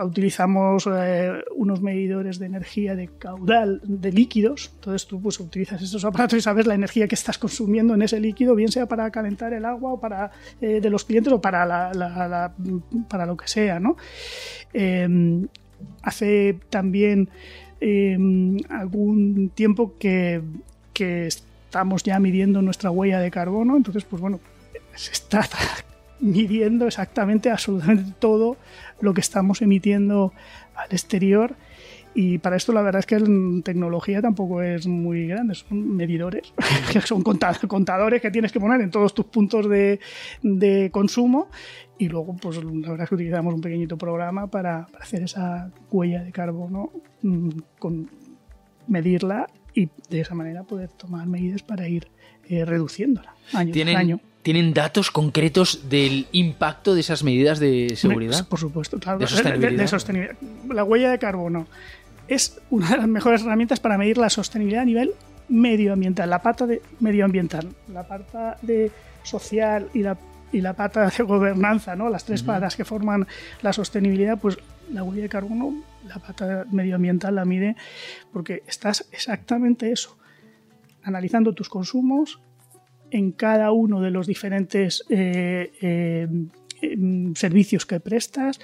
utilizamos 0.00 0.88
eh, 0.90 1.32
unos 1.54 1.82
medidores 1.82 2.38
de 2.38 2.46
energía 2.46 2.94
de 2.94 3.08
caudal 3.08 3.80
de 3.84 4.12
líquidos. 4.12 4.70
Entonces 4.74 5.06
tú 5.06 5.20
pues, 5.20 5.38
utilizas 5.40 5.82
estos 5.82 6.04
aparatos 6.04 6.38
y 6.38 6.42
sabes 6.42 6.66
la 6.66 6.74
energía 6.74 7.08
que 7.08 7.14
estás 7.14 7.38
consumiendo 7.38 7.94
en 7.94 8.02
ese 8.02 8.20
líquido, 8.20 8.54
bien 8.54 8.70
sea 8.70 8.86
para 8.86 9.10
calentar 9.10 9.52
el 9.52 9.64
agua 9.64 9.94
o 9.94 10.00
para 10.00 10.30
eh, 10.60 10.80
de 10.80 10.90
los 10.90 11.04
clientes 11.04 11.32
o 11.32 11.40
para, 11.40 11.92
para 13.08 13.26
lo 13.26 13.36
que 13.36 13.48
sea. 13.48 13.80
¿no? 13.80 13.96
Em, 14.72 15.46
hace 16.02 16.58
también 16.70 17.28
em, 17.80 18.58
algún 18.68 19.50
tiempo 19.54 19.94
que, 19.98 20.42
que 20.92 21.26
estamos 21.26 22.02
ya 22.02 22.18
midiendo 22.18 22.62
nuestra 22.62 22.90
huella 22.90 23.18
de 23.18 23.30
carbono, 23.30 23.76
entonces 23.76 24.04
pues 24.04 24.20
bueno, 24.20 24.40
se 24.94 25.12
está 25.12 25.42
midiendo 26.22 26.86
exactamente 26.86 27.50
absolutamente 27.50 28.12
todo 28.18 28.56
lo 29.00 29.12
que 29.12 29.20
estamos 29.20 29.60
emitiendo 29.60 30.32
al 30.74 30.90
exterior 30.92 31.56
y 32.14 32.38
para 32.38 32.56
esto 32.56 32.72
la 32.72 32.82
verdad 32.82 33.00
es 33.00 33.06
que 33.06 33.18
la 33.18 33.62
tecnología 33.62 34.20
tampoco 34.20 34.62
es 34.62 34.86
muy 34.86 35.26
grande, 35.26 35.54
son 35.54 35.96
medidores, 35.96 36.52
son 37.04 37.22
contadores 37.22 38.20
que 38.20 38.30
tienes 38.30 38.52
que 38.52 38.60
poner 38.60 38.80
en 38.82 38.90
todos 38.90 39.14
tus 39.14 39.26
puntos 39.26 39.68
de, 39.68 39.98
de 40.42 40.90
consumo 40.92 41.48
y 41.98 42.08
luego 42.08 42.36
pues 42.36 42.62
la 42.62 42.90
verdad 42.90 43.04
es 43.04 43.08
que 43.08 43.14
utilizamos 43.14 43.54
un 43.54 43.60
pequeñito 43.60 43.96
programa 43.96 44.46
para, 44.46 44.88
hacer 45.00 45.22
esa 45.22 45.70
huella 45.90 46.22
de 46.22 46.32
carbono, 46.32 46.90
mm, 47.22 47.48
con 47.78 48.10
medirla 48.86 49.48
y 49.74 49.88
de 50.10 50.20
esa 50.20 50.34
manera 50.34 50.64
poder 50.64 50.90
tomar 50.90 51.26
medidas 51.26 51.62
para 51.62 51.88
ir 51.88 52.08
eh, 52.48 52.64
reduciéndola 52.64 53.34
año 53.54 53.72
¿Tienen, 53.72 53.96
año. 53.96 54.20
¿Tienen 54.42 54.74
datos 54.74 55.12
concretos 55.12 55.88
del 55.88 56.26
impacto 56.32 56.94
de 56.94 57.00
esas 57.00 57.22
medidas 57.22 57.60
de 57.60 57.94
seguridad? 57.94 58.46
Por 58.48 58.58
supuesto, 58.58 58.98
claro. 58.98 59.20
De 59.20 59.28
sostenibilidad. 59.86 60.36
La 60.68 60.82
huella 60.82 61.10
de 61.10 61.18
carbono 61.18 61.68
es 62.26 62.60
una 62.70 62.90
de 62.90 62.96
las 62.96 63.08
mejores 63.08 63.42
herramientas 63.42 63.78
para 63.78 63.96
medir 63.98 64.18
la 64.18 64.30
sostenibilidad 64.30 64.82
a 64.82 64.86
nivel 64.86 65.12
medioambiental, 65.48 66.28
la 66.28 66.42
pata 66.42 66.66
de 66.66 66.82
medioambiental, 66.98 67.68
la 67.92 68.06
pata 68.06 68.56
de 68.62 68.90
social 69.22 69.88
y 69.94 70.00
la, 70.00 70.16
y 70.50 70.60
la 70.60 70.72
pata 70.72 71.08
de 71.08 71.22
gobernanza, 71.22 71.94
¿no? 71.94 72.08
las 72.08 72.24
tres 72.24 72.42
patas 72.42 72.74
que 72.74 72.84
forman 72.84 73.26
la 73.60 73.72
sostenibilidad, 73.72 74.38
pues 74.38 74.58
la 74.90 75.02
huella 75.02 75.22
de 75.22 75.28
carbono, 75.28 75.82
la 76.06 76.16
pata 76.16 76.64
medioambiental 76.70 77.34
la 77.34 77.44
mide 77.44 77.76
porque 78.32 78.62
estás 78.66 79.06
exactamente 79.12 79.92
eso, 79.92 80.16
analizando 81.02 81.52
tus 81.52 81.68
consumos 81.68 82.40
en 83.12 83.32
cada 83.32 83.72
uno 83.72 84.00
de 84.00 84.10
los 84.10 84.26
diferentes 84.26 85.04
eh, 85.10 85.70
eh, 85.82 86.26
em, 86.80 87.34
servicios 87.34 87.84
que 87.84 88.00
prestas, 88.00 88.58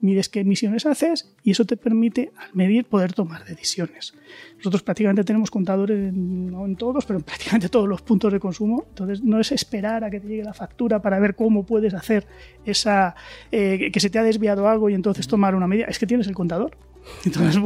mides 0.00 0.28
qué 0.28 0.40
emisiones 0.40 0.84
haces 0.84 1.34
y 1.42 1.52
eso 1.52 1.64
te 1.64 1.78
permite, 1.78 2.30
al 2.36 2.50
medir, 2.52 2.84
poder 2.84 3.14
tomar 3.14 3.46
decisiones. 3.46 4.12
Nosotros 4.58 4.82
prácticamente 4.82 5.24
tenemos 5.24 5.50
contadores, 5.50 6.12
no 6.12 6.66
en 6.66 6.76
todos, 6.76 7.06
pero 7.06 7.18
en 7.18 7.24
prácticamente 7.24 7.70
todos 7.70 7.88
los 7.88 8.02
puntos 8.02 8.30
de 8.30 8.38
consumo. 8.38 8.84
Entonces, 8.90 9.22
no 9.22 9.40
es 9.40 9.50
esperar 9.52 10.04
a 10.04 10.10
que 10.10 10.20
te 10.20 10.28
llegue 10.28 10.44
la 10.44 10.52
factura 10.52 11.00
para 11.00 11.18
ver 11.18 11.34
cómo 11.34 11.64
puedes 11.64 11.94
hacer 11.94 12.26
esa, 12.66 13.14
eh, 13.50 13.90
que 13.90 14.00
se 14.00 14.10
te 14.10 14.18
ha 14.18 14.22
desviado 14.22 14.68
algo 14.68 14.90
y 14.90 14.94
entonces 14.94 15.26
tomar 15.26 15.54
una 15.54 15.66
medida. 15.66 15.86
Es 15.86 15.98
que 15.98 16.06
tienes 16.06 16.26
el 16.26 16.34
contador. 16.34 16.76
Entonces, 17.24 17.60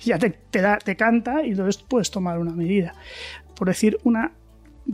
ya 0.00 0.18
te, 0.18 0.30
te 0.30 0.96
canta 0.96 1.42
y 1.46 1.50
entonces 1.52 1.82
puedes 1.82 2.10
tomar 2.10 2.38
una 2.38 2.52
medida. 2.52 2.94
Por 3.56 3.68
decir 3.68 3.96
una, 4.04 4.32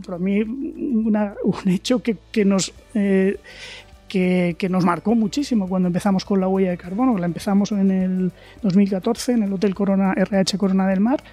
para 0.05 0.17
mí, 0.17 0.41
un 0.41 1.69
hecho 1.69 2.01
que, 2.01 2.17
que 2.31 2.45
nos... 2.45 2.73
Eh, 2.93 3.37
que, 4.09 4.67
nos 4.69 4.83
marcó 4.83 5.15
muchísimo 5.15 5.69
cuando 5.69 5.87
empezamos 5.87 6.25
con 6.25 6.39
la 6.39 6.47
huella 6.47 6.71
de 6.71 6.77
carbono. 6.77 7.17
La 7.17 7.27
empezamos 7.27 7.71
en 7.71 7.91
el 7.91 8.31
2014 8.63 9.33
en 9.33 9.43
el 9.43 9.53
Hotel 9.53 9.75
Corona 9.75 10.13
RH 10.13 10.57
Corona 10.57 10.87
del 10.87 10.99
Mar. 10.99 11.23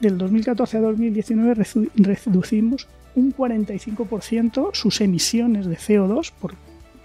Del 0.00 0.16
2014 0.16 0.78
a 0.78 0.80
2019 0.80 1.64
reducimos 1.96 2.88
un 3.14 3.34
45% 3.34 4.70
sus 4.72 5.00
emisiones 5.00 5.66
de 5.66 5.76
CO2 5.76 6.32
por 6.40 6.54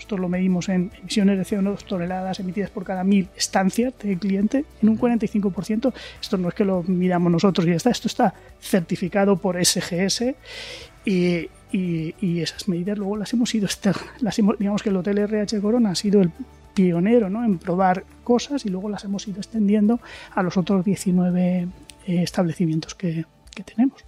esto 0.07 0.17
lo 0.17 0.29
medimos 0.29 0.69
en 0.69 0.89
emisiones 1.01 1.37
de 1.37 1.43
CO2 1.43 1.83
toneladas 1.83 2.39
emitidas 2.39 2.69
por 2.69 2.85
cada 2.85 3.03
mil 3.03 3.27
estancias 3.35 3.93
del 4.01 4.17
cliente, 4.17 4.63
en 4.81 4.87
un 4.87 4.97
45%. 4.97 5.93
Esto 6.21 6.37
no 6.37 6.47
es 6.47 6.55
que 6.55 6.63
lo 6.63 6.81
miramos 6.83 7.29
nosotros 7.29 7.67
y 7.67 7.71
ya 7.71 7.75
está, 7.75 7.89
esto 7.89 8.07
está 8.07 8.33
certificado 8.61 9.35
por 9.35 9.57
SGS 9.61 10.33
y, 11.03 11.49
y, 11.73 12.39
esas 12.39 12.69
medidas 12.69 12.97
luego 12.97 13.17
las 13.17 13.33
hemos 13.33 13.53
ido, 13.53 13.67
las 14.21 14.37
digamos 14.37 14.81
que 14.81 14.89
el 14.89 14.95
Hotel 14.95 15.17
RH 15.17 15.59
Corona 15.59 15.89
ha 15.91 15.95
sido 15.95 16.21
el 16.21 16.31
pionero 16.73 17.29
¿no? 17.29 17.43
en 17.43 17.57
probar 17.57 18.05
cosas 18.23 18.65
y 18.65 18.69
luego 18.69 18.87
las 18.87 19.03
hemos 19.03 19.27
ido 19.27 19.39
extendiendo 19.39 19.99
a 20.33 20.41
los 20.41 20.55
otros 20.55 20.85
19 20.85 21.67
eh, 22.07 22.23
establecimientos 22.23 22.95
que, 22.95 23.25
que 23.57 23.63
tenemos. 23.63 24.05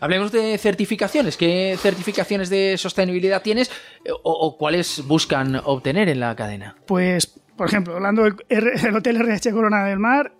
Hablemos 0.00 0.30
de 0.30 0.58
certificaciones. 0.58 1.36
¿Qué 1.36 1.76
certificaciones 1.80 2.50
de 2.50 2.76
sostenibilidad 2.76 3.42
tienes 3.42 3.70
eh, 4.04 4.10
o, 4.22 4.56
cuáles 4.58 5.02
buscan 5.06 5.56
obtener 5.64 6.08
en 6.08 6.20
la 6.20 6.36
cadena? 6.36 6.76
Pues, 6.86 7.26
por 7.56 7.66
ejemplo, 7.66 7.96
hablando 7.96 8.24
del 8.24 8.96
Hotel 8.96 9.16
RH 9.16 9.52
Corona 9.52 9.84
del 9.84 9.98
Mar, 9.98 10.32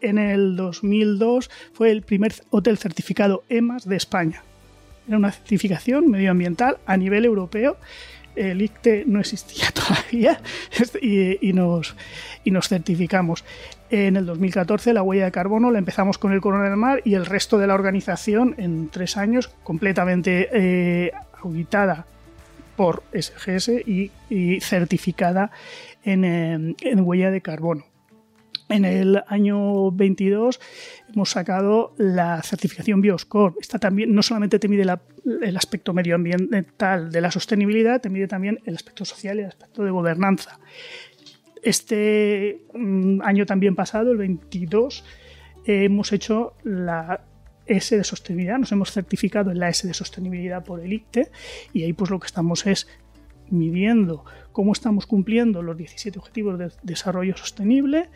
en 0.00 0.18
el 0.18 0.56
2002 0.56 1.50
fue 1.72 1.90
el 1.90 2.02
primer 2.02 2.34
hotel 2.50 2.78
certificado 2.78 3.42
EMAS 3.48 3.86
de 3.86 3.96
España. 3.96 4.42
Era 5.08 5.16
una 5.16 5.32
certificación 5.32 6.10
medioambiental 6.10 6.78
a 6.86 6.96
nivel 6.96 7.24
europeo. 7.24 7.76
El 8.36 8.62
ICTE 8.62 9.04
no 9.06 9.20
existía 9.20 9.70
todavía 9.74 10.40
y, 11.02 11.52
nos, 11.52 11.96
y 12.44 12.50
nos 12.52 12.68
certificamos. 12.68 13.44
En 13.96 14.16
el 14.16 14.26
2014 14.26 14.92
la 14.92 15.04
huella 15.04 15.26
de 15.26 15.30
carbono 15.30 15.70
la 15.70 15.78
empezamos 15.78 16.18
con 16.18 16.32
el 16.32 16.40
Corona 16.40 16.64
del 16.64 16.76
Mar 16.76 17.00
y 17.04 17.14
el 17.14 17.24
resto 17.24 17.58
de 17.58 17.68
la 17.68 17.74
organización 17.74 18.56
en 18.58 18.88
tres 18.88 19.16
años 19.16 19.54
completamente 19.62 20.48
eh, 20.52 21.12
auditada 21.40 22.04
por 22.74 23.04
SGS 23.12 23.68
y, 23.86 24.10
certificada 24.60 25.52
en, 26.02 26.24
eh, 26.24 26.74
en 26.80 27.00
huella 27.06 27.30
de 27.30 27.40
carbono. 27.40 27.84
En 28.68 28.84
el 28.84 29.22
año 29.28 29.92
22 29.92 30.58
hemos 31.14 31.30
sacado 31.30 31.94
la 31.96 32.42
certificación 32.42 33.00
Bioscore. 33.00 33.54
Esta 33.60 33.78
también 33.78 34.12
no 34.12 34.24
solamente 34.24 34.58
te 34.58 34.66
mide 34.66 34.84
el 35.42 35.56
aspecto 35.56 35.92
medioambiental 35.92 37.12
de 37.12 37.20
la 37.20 37.30
sostenibilidad, 37.30 38.00
te 38.00 38.10
mide 38.10 38.26
también 38.26 38.58
el 38.64 38.74
aspecto 38.74 39.04
social 39.04 39.36
y 39.38 39.42
el 39.42 39.48
aspecto 39.48 39.84
de 39.84 39.92
gobernanza. 39.92 40.58
Este 41.64 42.62
mm, 42.74 43.22
año 43.22 43.46
también 43.46 43.74
pasado, 43.74 44.12
el 44.12 44.18
22, 44.18 45.04
hemos 45.64 46.12
hecho 46.12 46.54
la 46.62 47.24
S 47.66 47.96
de 47.96 48.04
sostenibilidad, 48.04 48.58
nos 48.58 48.70
hemos 48.72 48.92
certificado 48.92 49.50
en 49.50 49.58
la 49.58 49.70
S 49.70 49.86
de 49.86 49.94
sostenibilidad 49.94 50.62
por 50.62 50.80
el 50.80 50.92
ICTE 50.92 51.30
y 51.72 51.84
ahí 51.84 51.94
pues 51.94 52.10
lo 52.10 52.20
que 52.20 52.26
estamos 52.26 52.66
es 52.66 52.86
midiendo 53.48 54.24
cómo 54.52 54.72
estamos 54.72 55.06
cumpliendo 55.06 55.62
los 55.62 55.76
17 55.76 56.18
objetivos 56.18 56.58
de 56.58 56.70
desarrollo 56.82 57.36
sostenible 57.36 58.08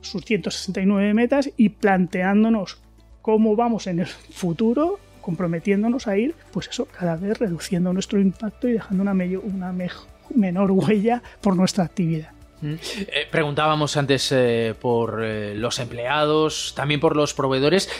sus 0.00 0.24
169 0.24 1.14
metas 1.14 1.50
y 1.56 1.70
planteándonos 1.70 2.82
cómo 3.22 3.56
vamos 3.56 3.86
en 3.86 4.00
el 4.00 4.06
futuro, 4.06 4.98
comprometiéndonos 5.22 6.08
a 6.08 6.18
ir, 6.18 6.34
pues 6.52 6.68
eso, 6.68 6.86
cada 6.86 7.16
vez 7.16 7.38
reduciendo 7.38 7.92
nuestro 7.92 8.20
impacto 8.20 8.68
y 8.68 8.72
dejando 8.72 9.02
una 9.02 9.74
menor 10.34 10.70
huella 10.72 11.22
por 11.40 11.56
nuestra 11.56 11.84
actividad. 11.84 12.34
Mm. 12.64 12.74
Eh, 13.08 13.26
preguntábamos 13.30 13.94
antes 13.98 14.32
eh, 14.32 14.74
por 14.80 15.22
eh, 15.22 15.54
los 15.54 15.78
empleados, 15.78 16.72
también 16.74 16.98
por 16.98 17.14
los 17.14 17.34
proveedores. 17.34 17.90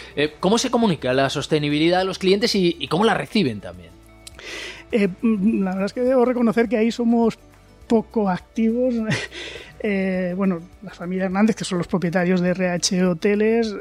¿Cómo 0.40 0.56
se 0.56 0.70
comunica 0.70 1.12
la 1.12 1.28
sostenibilidad 1.28 2.00
a 2.00 2.04
los 2.04 2.18
clientes 2.18 2.54
y, 2.54 2.76
y 2.78 2.88
cómo 2.88 3.04
la 3.04 3.14
reciben 3.14 3.60
también? 3.60 3.92
la 4.92 5.70
verdad 5.72 5.86
es 5.86 5.92
que 5.92 6.02
debo 6.02 6.24
reconocer 6.24 6.68
que 6.68 6.76
ahí 6.76 6.90
somos 6.90 7.38
poco 7.86 8.28
activos. 8.28 8.94
Bueno, 10.34 10.60
la 10.80 10.92
familia 10.92 11.26
Hernández, 11.26 11.56
que 11.56 11.64
son 11.66 11.76
los 11.76 11.86
propietarios 11.86 12.40
de 12.40 12.48
RH 12.52 13.04
Hoteles, 13.04 13.74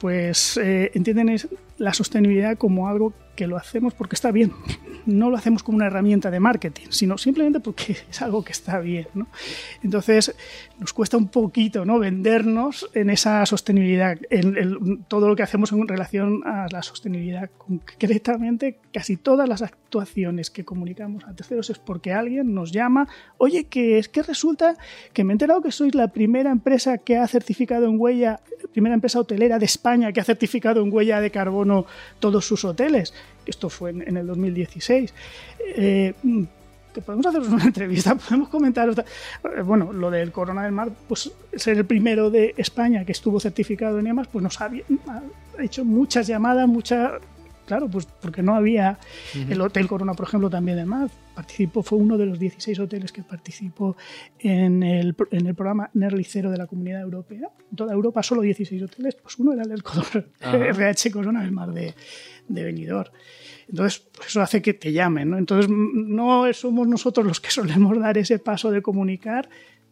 pues 0.00 0.56
entienden 0.56 1.38
la 1.76 1.94
sostenibilidad 1.94 2.58
como 2.58 2.88
algo 2.88 3.14
que 3.38 3.46
lo 3.46 3.56
hacemos 3.56 3.94
porque 3.94 4.16
está 4.16 4.32
bien. 4.32 4.52
No 5.06 5.30
lo 5.30 5.36
hacemos 5.36 5.62
como 5.62 5.76
una 5.76 5.86
herramienta 5.86 6.28
de 6.28 6.40
marketing, 6.40 6.88
sino 6.90 7.16
simplemente 7.16 7.60
porque 7.60 7.92
es 8.10 8.20
algo 8.20 8.42
que 8.42 8.50
está 8.50 8.80
bien. 8.80 9.06
¿no? 9.14 9.28
Entonces, 9.84 10.34
nos 10.80 10.92
cuesta 10.92 11.16
un 11.16 11.28
poquito 11.28 11.84
¿no? 11.84 12.00
vendernos 12.00 12.90
en 12.94 13.10
esa 13.10 13.46
sostenibilidad, 13.46 14.18
en, 14.28 15.04
todo 15.04 15.28
lo 15.28 15.36
que 15.36 15.44
hacemos 15.44 15.70
en 15.70 15.86
relación 15.86 16.42
a 16.44 16.66
la 16.72 16.82
sostenibilidad. 16.82 17.48
Concretamente, 17.56 18.78
casi 18.92 19.16
todas 19.16 19.48
las 19.48 19.62
actuaciones 19.62 20.50
que 20.50 20.64
comunicamos 20.64 21.22
a 21.24 21.32
terceros 21.32 21.70
es 21.70 21.78
porque 21.78 22.12
alguien 22.12 22.54
nos 22.54 22.72
llama, 22.72 23.08
oye, 23.36 23.64
que 23.64 24.00
es 24.00 24.08
que 24.08 24.24
resulta 24.24 24.76
que 25.12 25.22
me 25.22 25.32
he 25.32 25.34
enterado 25.34 25.62
que 25.62 25.70
sois 25.70 25.94
la 25.94 26.08
primera 26.08 26.50
empresa 26.50 26.98
que 26.98 27.16
ha 27.16 27.28
certificado 27.28 27.86
en 27.86 28.00
huella, 28.00 28.40
primera 28.72 28.96
empresa 28.96 29.20
hotelera 29.20 29.60
de 29.60 29.66
España 29.66 30.12
que 30.12 30.20
ha 30.20 30.24
certificado 30.24 30.82
en 30.82 30.92
huella 30.92 31.20
de 31.20 31.30
carbono 31.30 31.86
todos 32.18 32.44
sus 32.44 32.64
hoteles 32.64 33.14
esto 33.48 33.68
fue 33.70 33.90
en, 33.90 34.16
el 34.16 34.26
2016. 34.26 35.12
Eh, 35.76 36.14
podemos 37.04 37.26
hacer 37.26 37.40
una 37.40 37.64
entrevista, 37.64 38.14
podemos 38.14 38.48
comentar. 38.48 38.88
Eh, 38.90 39.62
bueno, 39.62 39.92
lo 39.92 40.10
del 40.10 40.32
Corona 40.32 40.64
del 40.64 40.72
Mar, 40.72 40.90
pues 41.08 41.30
ser 41.54 41.78
el 41.78 41.84
primero 41.84 42.30
de 42.30 42.54
España 42.56 43.04
que 43.04 43.12
estuvo 43.12 43.40
certificado 43.40 43.98
en 43.98 44.06
EMAS, 44.06 44.28
pues 44.28 44.42
nos 44.42 44.60
ha, 44.60 44.70
hecho 45.58 45.84
muchas 45.84 46.26
llamadas, 46.26 46.68
mucha 46.68 47.18
claro, 47.68 47.88
pues 47.88 48.06
porque 48.06 48.42
no 48.42 48.54
había 48.54 48.98
el 49.34 49.60
Hotel 49.60 49.86
Corona, 49.86 50.14
por 50.14 50.26
ejemplo, 50.26 50.48
también 50.48 50.78
de 50.78 50.86
Mar. 50.86 51.10
Participó, 51.34 51.82
fue 51.82 51.98
uno 51.98 52.16
de 52.16 52.24
los 52.24 52.38
16 52.38 52.80
hoteles 52.80 53.12
que 53.12 53.22
participó 53.22 53.94
en 54.38 54.82
el, 54.82 55.14
en 55.30 55.46
el 55.46 55.54
programa 55.54 55.90
Nerly 55.92 56.24
Cero 56.24 56.50
de 56.50 56.56
la 56.56 56.66
Comunidad 56.66 57.02
Europea. 57.02 57.50
En 57.70 57.76
toda 57.76 57.92
Europa 57.92 58.22
solo 58.22 58.40
16 58.40 58.82
hoteles, 58.82 59.16
pues 59.16 59.38
uno 59.38 59.52
era 59.52 59.62
el 59.62 59.68
del 59.68 59.82
RH 60.62 61.10
Corona 61.10 61.42
del 61.42 61.52
Mar 61.52 61.72
de, 61.72 61.94
de 62.48 62.64
Benidorm. 62.64 63.12
Entonces, 63.68 64.08
pues 64.16 64.28
eso 64.28 64.40
hace 64.40 64.62
que 64.62 64.72
te 64.72 64.90
llamen, 64.90 65.28
¿no? 65.28 65.36
Entonces, 65.36 65.70
no 65.70 66.50
somos 66.54 66.88
nosotros 66.88 67.26
los 67.26 67.40
que 67.40 67.50
solemos 67.50 68.00
dar 68.00 68.16
ese 68.16 68.38
paso 68.38 68.70
de 68.70 68.80
comunicar, 68.80 69.50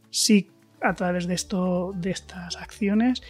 sí 0.09 0.49
a 0.83 0.95
través 0.95 1.27
de 1.27 1.35
esto 1.35 1.93
de 1.97 2.11
estas 2.11 2.57
acciones. 2.57 3.23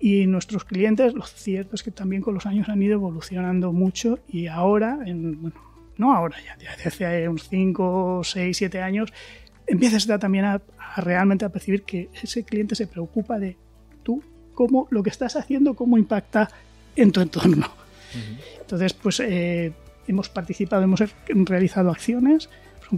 Y 0.00 0.26
nuestros 0.26 0.64
clientes 0.64 1.14
lo 1.14 1.24
cierto 1.24 1.74
es 1.74 1.82
que 1.82 1.90
también 1.90 2.22
con 2.22 2.34
los 2.34 2.46
años 2.46 2.68
han 2.68 2.82
ido 2.82 2.94
evolucionando 2.94 3.72
mucho 3.72 4.18
y 4.28 4.46
ahora 4.46 4.98
en, 5.04 5.40
bueno 5.40 5.72
no 5.98 6.14
ahora 6.14 6.36
ya 6.44 6.56
desde 6.56 6.88
hace 6.88 7.28
unos 7.28 7.48
5 7.48 8.22
6 8.24 8.56
7 8.56 8.80
años 8.80 9.12
empiezas 9.66 10.06
también 10.18 10.44
a, 10.46 10.62
realmente 10.96 11.44
a 11.44 11.50
percibir 11.50 11.82
que 11.82 12.08
ese 12.22 12.44
cliente 12.44 12.74
se 12.74 12.86
preocupa 12.86 13.38
de 13.38 13.56
tú 14.02 14.22
cómo 14.54 14.88
lo 14.90 15.02
que 15.02 15.10
estás 15.10 15.36
haciendo 15.36 15.74
cómo 15.74 15.98
impacta 15.98 16.50
en 16.96 17.12
tu 17.12 17.20
entorno. 17.20 17.70
Entonces 18.60 18.92
pues 18.94 19.20
eh, 19.20 19.72
hemos 20.06 20.28
participado 20.28 20.82
hemos 20.82 21.02
realizado 21.28 21.90
acciones 21.90 22.48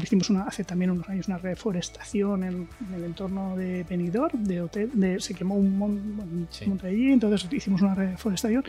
hicimos 0.02 0.30
una, 0.30 0.44
hace 0.44 0.64
también 0.64 0.90
unos 0.90 1.08
años 1.08 1.28
una 1.28 1.38
reforestación 1.38 2.44
en, 2.44 2.68
el 2.94 3.04
entorno 3.04 3.56
de 3.56 3.84
Benidorm, 3.84 4.44
de 4.44 4.60
hotel, 4.60 4.90
de, 4.94 5.20
se 5.20 5.34
quemó 5.34 5.54
un, 5.54 5.78
monte 5.78 6.86
allí, 6.86 7.12
entonces 7.12 7.50
hicimos 7.52 7.82
una 7.82 7.94
reforestación 7.94 8.64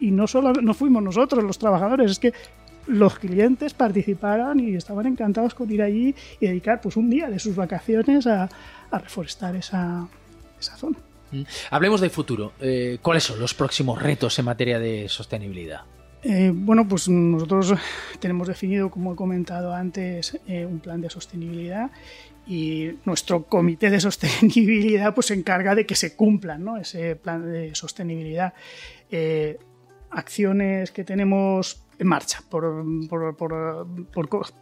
y 0.00 0.10
no 0.10 0.26
solo 0.26 0.52
no 0.52 0.74
fuimos 0.74 1.02
nosotros 1.02 1.44
los 1.44 1.58
trabajadores, 1.58 2.10
es 2.12 2.18
que 2.18 2.32
los 2.86 3.18
clientes 3.18 3.72
participaron 3.72 4.60
y 4.60 4.74
estaban 4.74 5.06
encantados 5.06 5.54
con 5.54 5.70
ir 5.70 5.82
allí 5.82 6.14
y 6.40 6.46
dedicar 6.46 6.80
pues 6.80 6.96
un 6.96 7.08
día 7.08 7.30
de 7.30 7.38
sus 7.38 7.56
vacaciones 7.56 8.26
a, 8.26 8.48
reforestar 8.92 9.56
esa, 9.56 10.06
esa 10.60 10.76
zona. 10.76 10.96
Mm. 11.32 11.42
Hablemos 11.70 12.00
del 12.00 12.10
futuro. 12.10 12.52
Eh, 12.60 12.98
¿Cuáles 13.02 13.24
son 13.24 13.40
los 13.40 13.54
próximos 13.54 14.00
retos 14.00 14.38
en 14.38 14.44
materia 14.44 14.78
de 14.78 15.08
sostenibilidad? 15.08 15.82
Eh, 16.26 16.52
bueno, 16.54 16.88
pues 16.88 17.06
nosotros 17.06 17.74
tenemos 18.18 18.48
definido, 18.48 18.90
como 18.90 19.12
he 19.12 19.16
comentado 19.16 19.74
antes, 19.74 20.40
eh, 20.46 20.64
un 20.64 20.80
plan 20.80 21.02
de 21.02 21.10
sostenibilidad 21.10 21.90
y 22.46 22.92
nuestro 23.04 23.44
comité 23.44 23.90
de 23.90 24.00
sostenibilidad 24.08 25.14
pues 25.14 25.26
se 25.26 25.34
encarga 25.34 25.74
de 25.74 25.84
que 25.84 25.94
se 25.94 26.16
cumplan 26.16 26.64
¿no? 26.64 26.78
ese 26.78 27.14
plan 27.16 27.44
de 27.44 27.74
sostenibilidad. 27.74 28.54
Eh, 29.10 29.58
acciones 30.10 30.92
que 30.92 31.04
tenemos 31.04 31.82
en 31.98 32.06
marcha, 32.06 32.40
por, 32.48 32.64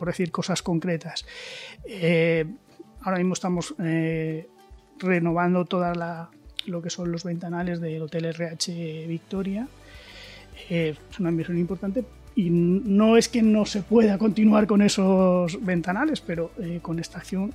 decir 0.04 0.32
cosas 0.32 0.62
concretas. 0.62 1.24
ahora 3.02 3.18
mismo 3.18 3.34
estamos 3.34 3.74
renovando 4.98 5.64
toda 5.64 5.94
la, 5.94 6.30
lo 6.66 6.82
que 6.82 6.90
son 6.90 7.12
los 7.12 7.24
ventanales 7.24 7.80
del 7.80 8.02
Hotel 8.02 8.26
RH 8.26 9.06
Victoria 9.06 9.68
es 10.68 10.98
una 11.18 11.30
inversión 11.30 11.58
importante 11.58 12.04
y 12.34 12.50
no 12.50 13.16
es 13.16 13.28
que 13.28 13.42
no 13.42 13.66
se 13.66 13.82
pueda 13.82 14.18
continuar 14.18 14.66
con 14.66 14.82
esos 14.82 15.62
ventanales, 15.64 16.20
pero 16.20 16.50
eh, 16.58 16.78
con 16.80 16.98
esta 16.98 17.18
acción 17.18 17.52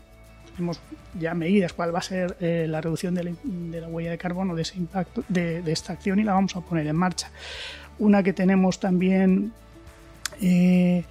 tenemos 0.52 0.80
ya 1.20 1.34
medidas 1.34 1.74
cuál 1.74 1.94
va 1.94 2.00
a 2.00 2.04
ser 2.04 2.38
eh, 2.40 2.66
la 2.68 2.82
reducción 2.82 3.16
de 3.16 3.36
la, 3.80 3.88
huella 3.88 4.12
de 4.12 4.18
carbono 4.18 4.56
de 4.56 4.64
ese 4.64 4.78
impacto 4.78 5.24
de, 5.28 5.64
esta 5.72 5.94
acción 5.94 6.20
y 6.20 6.24
la 6.24 6.34
vamos 6.34 6.56
a 6.56 6.62
poner 6.62 6.88
en 6.88 6.96
marcha. 6.96 7.32
Una 8.00 8.22
que 8.22 8.34
tenemos 8.34 8.80
también 8.80 9.52
eh, 10.42 11.04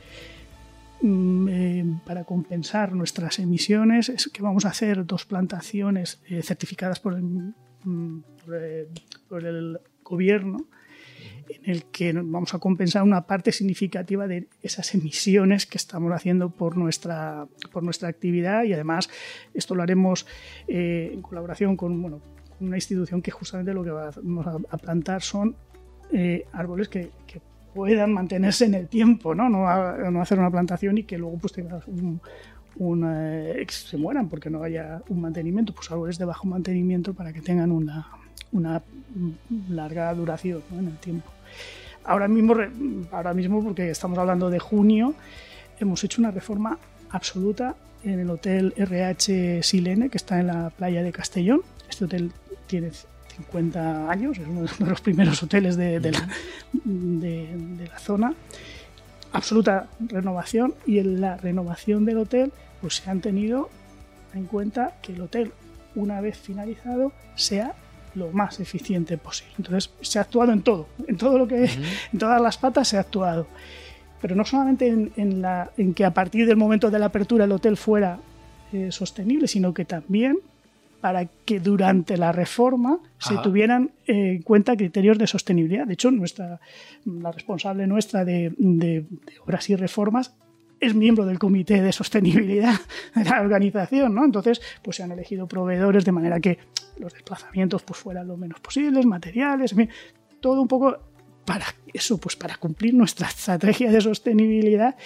mm, 1.00 1.99
para 2.05 2.25
compensar 2.25 2.93
nuestras 2.93 3.38
emisiones 3.40 4.09
es 4.09 4.28
que 4.33 4.43
vamos 4.43 4.64
a 4.64 4.69
hacer 4.69 5.05
dos 5.07 5.25
plantaciones 5.26 6.21
certificadas 6.43 7.00
por 7.00 7.14
el, 7.14 7.52
mm, 7.85 8.21
por 9.28 9.45
el 9.45 9.81
gobierno 10.05 10.66
el 11.66 11.85
que 11.87 12.12
vamos 12.12 12.54
a 12.54 12.58
compensar 12.61 13.02
una 13.02 13.26
parte 13.26 13.50
significativa 13.50 14.28
de 14.28 14.47
esas 14.62 14.95
emisiones 14.95 15.67
que 15.67 15.78
estamos 15.78 16.12
haciendo 16.12 16.49
por 16.50 16.76
nuestra, 16.76 17.49
por 17.73 17.82
nuestra 17.82 18.08
actividad 18.08 18.62
y 18.62 18.73
además 18.73 19.10
esto 19.52 19.75
lo 19.75 19.82
haremos 19.82 20.26
eh, 20.69 21.10
en 21.12 21.23
colaboración 21.23 21.76
con, 21.76 22.00
bueno, 22.00 22.21
una 22.60 22.76
institución 22.76 23.21
que 23.21 23.32
justamente 23.32 23.75
lo 23.75 23.82
que 23.82 23.91
vamos 23.91 24.47
a, 24.47 24.78
plantar 24.78 25.23
son 25.23 25.56
eh, 26.12 26.47
árboles 26.52 26.88
que, 26.88 27.10
puedan 27.75 28.10
mantenerse 28.10 28.64
en 28.64 28.73
el 28.73 28.88
tiempo, 28.88 29.34
¿no? 29.34 29.50
No, 29.50 30.10
no 30.10 30.23
hacer 30.23 30.38
una 30.38 30.50
plantación 30.50 30.97
y 30.97 31.02
que 31.02 31.19
luego 31.19 31.36
pues 31.36 31.52
tengas 31.52 31.86
un, 31.86 32.23
eh, 33.06 33.67
se 33.69 33.99
mueran 33.99 34.30
porque 34.30 34.49
no 34.49 34.62
haya 34.62 35.02
un 35.10 35.21
mantenimiento, 35.21 35.75
pues 35.75 35.91
árboles 35.91 36.17
de 36.17 36.25
bajo 36.25 36.47
mantenimiento 36.47 37.12
para 37.12 37.34
que 37.34 37.43
tengan 37.43 37.71
una, 37.71 38.06
una 38.50 38.82
larga 39.69 40.14
duración 40.14 40.62
en 40.73 40.86
el 40.86 40.97
tiempo. 40.97 41.35
Ahora 42.04 42.28
mismo, 42.28 42.54
ahora 43.11 43.35
mismo, 43.35 43.65
porque 43.65 43.91
estamos 43.91 44.17
hablando 44.19 44.49
de 44.49 44.59
junio, 44.59 45.15
hemos 45.80 46.04
hecho 46.04 46.21
una 46.21 46.30
reforma 46.30 46.78
absoluta 47.11 47.75
en 48.04 48.21
el 48.21 48.30
hotel 48.30 48.73
RH 48.76 49.63
Silene, 49.63 50.09
que 50.09 50.17
está 50.17 50.39
en 50.39 50.47
la 50.47 50.71
playa 50.71 51.02
de 51.02 51.13
Castellón. 51.13 51.63
Este 51.89 52.04
hotel 52.04 52.32
tiene 52.67 52.91
50 53.37 54.11
años, 54.11 54.39
es 54.39 54.47
uno 54.49 54.63
de 54.63 54.87
los 54.87 55.00
primeros 55.00 55.43
hoteles 55.43 55.76
de, 55.76 56.00
la, 56.00 56.28
de, 56.85 57.89
la, 57.91 57.99
zona. 57.99 58.35
Absoluta 59.32 59.89
renovación 60.00 60.75
y 60.87 60.99
en 60.99 61.21
la 61.21 61.37
renovación 61.37 62.04
del 62.04 62.19
hotel 62.19 62.52
pues 62.80 62.97
se 62.97 63.11
han 63.11 63.21
tenido 63.21 63.69
en 64.35 64.45
cuenta 64.45 64.95
que 65.02 65.13
el 65.13 65.21
hotel, 65.21 65.52
una 65.95 66.21
vez 66.21 66.39
finalizado, 66.39 67.13
sea 67.35 67.75
lo 68.17 68.33
más 68.33 68.59
eficiente 68.61 69.19
posible. 69.19 69.55
Entonces, 69.59 69.91
se 70.00 70.19
ha 70.19 70.23
actuado 70.23 70.52
en 70.52 70.63
todo, 70.63 70.89
en 71.07 71.17
todo 71.17 71.39
lo 71.39 71.47
que, 71.47 71.65
en 72.13 72.19
todas 72.19 72.41
las 72.41 72.59
patas 72.59 72.89
se 72.89 72.97
ha 72.97 73.00
actuado. 73.00 73.47
Pero 74.21 74.35
no 74.35 74.45
solamente 74.45 74.89
en, 74.89 75.43
la, 75.43 75.71
en 75.76 75.95
que 75.95 76.05
a 76.05 76.13
partir 76.13 76.47
del 76.47 76.57
momento 76.57 76.91
de 76.91 76.99
la 76.99 77.07
apertura 77.07 77.45
el 77.45 77.52
hotel 77.52 77.76
fuera 77.76 78.19
eh, 78.73 78.91
sostenible, 78.91 79.47
sino 79.47 79.73
que 79.73 79.85
también 79.85 80.39
para 81.00 81.26
que 81.26 81.61
durante 81.61 82.17
la 82.17 82.33
reforma 82.33 82.99
se 83.19 83.37
tuvieran 83.39 83.93
eh, 84.07 84.37
en 84.37 84.43
cuenta 84.43 84.76
criterios 84.76 85.19
de 85.19 85.26
sostenibilidad. 85.26 85.87
De 85.87 85.93
hecho, 85.93 86.11
nuestra, 86.11 86.59
la 87.05 87.31
responsable 87.31 87.87
nuestra 87.87 88.25
de, 88.25 88.52
de 88.57 89.05
obras 89.45 89.69
y 89.71 89.76
reformas 89.76 90.35
es 90.80 90.95
miembro 90.95 91.25
del 91.25 91.39
comité 91.39 91.80
de 91.82 91.93
sostenibilidad 91.93 92.78
de 93.15 93.25
la 93.25 93.41
organización, 93.41 94.15
¿no? 94.15 94.25
Entonces, 94.25 94.60
pues 94.82 94.97
se 94.97 95.02
han 95.02 95.12
elegido 95.12 95.47
proveedores 95.47 96.04
de 96.04 96.12
manera 96.12 96.41
que 96.41 96.58
los 96.99 97.12
desplazamientos 97.12 97.82
pues 97.82 98.00
fueran 98.00 98.26
lo 98.26 98.36
menos 98.36 98.60
posibles, 98.60 99.06
materiales, 99.06 99.75
todo 100.41 100.60
un 100.62 100.69
poco 100.69 100.97
para 101.45 101.67
eso, 101.95 102.19
pues 102.19 102.36
para 102.36 102.56
cumplir 102.56 102.93
nuestra 102.95 103.28
estrategia 103.28 103.91
de 103.91 104.00
sostenibilidad 104.00 104.97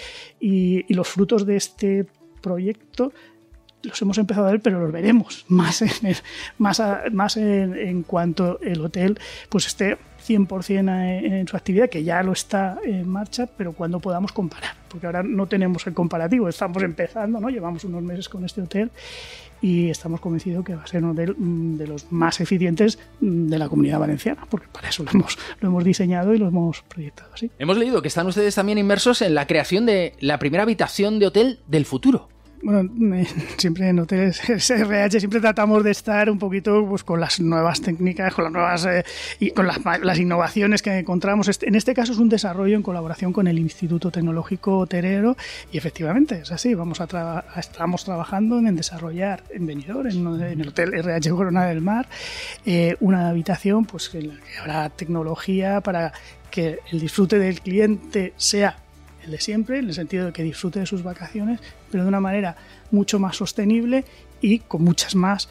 y, 0.40 0.92
los 0.92 1.09
frutos 1.09 1.46
de 1.46 1.56
este 1.56 2.06
proyecto 2.40 3.12
los 3.83 4.00
hemos 4.02 4.18
empezado 4.18 4.46
a 4.46 4.50
ver, 4.50 4.61
pero 4.61 4.80
los 4.80 4.92
veremos 4.92 5.44
más 5.48 5.83
en, 5.83 7.76
en, 7.76 8.02
cuanto 8.02 8.61
el 8.61 8.80
hotel 8.85 9.18
pues 9.48 9.66
esté 9.66 9.98
100% 10.30 11.24
en 11.24 11.48
su 11.48 11.56
actividad, 11.56 11.88
que 11.88 12.04
ya 12.04 12.22
lo 12.22 12.32
está 12.32 12.78
en 12.84 13.08
marcha, 13.08 13.48
pero 13.56 13.72
cuando 13.72 13.98
podamos 13.98 14.32
comparar, 14.32 14.74
porque 14.88 15.06
ahora 15.06 15.22
no 15.22 15.46
tenemos 15.46 15.86
el 15.86 15.94
comparativo, 15.94 16.48
estamos 16.48 16.82
empezando, 16.82 17.40
¿no? 17.40 17.48
llevamos 17.48 17.84
unos 17.84 18.02
meses 18.02 18.28
con 18.28 18.44
este 18.44 18.62
hotel 18.62 18.90
y 19.62 19.90
estamos 19.90 20.20
convencidos 20.20 20.64
que 20.64 20.74
va 20.74 20.82
a 20.82 20.86
ser 20.86 21.04
uno 21.04 21.14
de, 21.14 21.34
mm, 21.36 21.82
los 21.86 22.10
más 22.12 22.40
eficientes 22.40 22.98
mm, 23.20 23.48
de 23.48 23.58
la 23.58 23.68
comunidad 23.68 23.98
valenciana, 23.98 24.46
porque 24.48 24.68
para 24.72 24.88
eso 24.88 25.02
lo 25.04 25.10
hemos, 25.10 25.36
lo 25.60 25.68
hemos 25.68 25.84
diseñado 25.84 26.32
y 26.32 26.38
lo 26.38 26.48
hemos 26.48 26.82
proyectado 26.82 27.30
así. 27.34 27.50
Hemos 27.58 27.76
leído 27.76 28.00
que 28.00 28.08
están 28.08 28.26
ustedes 28.26 28.54
también 28.54 28.78
inmersos 28.78 29.22
en 29.22 29.34
la 29.34 29.46
creación 29.46 29.84
de 29.84 30.14
la 30.20 30.38
primera 30.38 30.62
habitación 30.62 31.18
de 31.18 31.26
hotel 31.26 31.58
del 31.66 31.84
futuro 31.84 32.28
bueno, 32.62 32.90
siempre 33.57 33.88
en 33.88 33.99
hoteles 33.99 34.40
RH 34.70 35.20
siempre 35.20 35.40
tratamos 35.40 35.83
de 35.85 35.90
estar 35.90 36.31
un 36.31 36.38
poquito 36.38 36.87
pues, 36.87 37.05
con 37.05 37.20
las 37.20 37.40
nuevas 37.40 37.81
técnicas, 37.81 38.35
con 38.35 38.44
las 38.44 38.53
nuevas 38.53 38.87
eh, 38.87 39.05
y 39.38 39.51
con 39.51 39.66
las, 39.66 39.79
las, 40.03 40.18
innovaciones 40.18 40.83
que 40.83 40.99
encontramos. 40.99 41.49
Este, 41.49 41.68
en 41.68 41.75
este 41.75 41.94
caso 41.94 42.12
es 42.12 42.18
un 42.18 42.29
desarrollo 42.29 42.77
en 42.77 42.83
colaboración 42.83 43.33
con 43.33 43.46
el 43.46 43.59
Instituto 43.59 44.11
Tecnológico 44.11 44.79
Hotelero 44.79 45.37
y 45.73 45.79
efectivamente 45.79 46.40
es 46.42 46.53
así. 46.53 46.75
Vamos 46.75 47.01
a 47.01 47.44
estamos 47.57 48.05
trabajando 48.05 48.59
en 48.59 48.77
desarrollar 48.77 49.42
en 49.51 49.66
Benidorm, 49.66 50.09
en, 50.09 50.61
el 50.61 50.68
Hotel 50.68 50.94
RH 50.94 51.31
Corona 51.31 51.64
del 51.66 51.81
Mar, 51.81 52.09
eh, 52.66 52.96
una 53.01 53.29
habitación 53.29 53.85
pues 53.85 54.14
en 54.14 54.29
la 54.29 54.35
que 54.35 54.59
habrá 54.59 54.88
tecnología 54.90 55.81
para 55.81 56.12
que 56.51 56.81
el 56.90 57.01
disfrute 57.01 57.38
del 57.38 57.61
cliente 57.61 58.33
sea 58.37 58.77
el 59.24 59.30
de 59.30 59.40
siempre, 59.40 59.78
en 59.78 59.88
el 59.88 59.94
sentido 59.94 60.26
de 60.26 60.33
que 60.33 60.42
disfrute 60.42 60.80
de 60.80 60.87
sus 60.87 61.02
vacaciones, 61.02 61.61
pero 61.90 62.04
de 62.04 62.09
una 62.09 62.20
manera 62.20 62.56
mucho 62.90 63.18
más 63.18 63.37
sostenible 63.37 64.04
y 64.40 64.61
con 64.61 64.83
muchas 64.83 65.14
más 65.14 65.48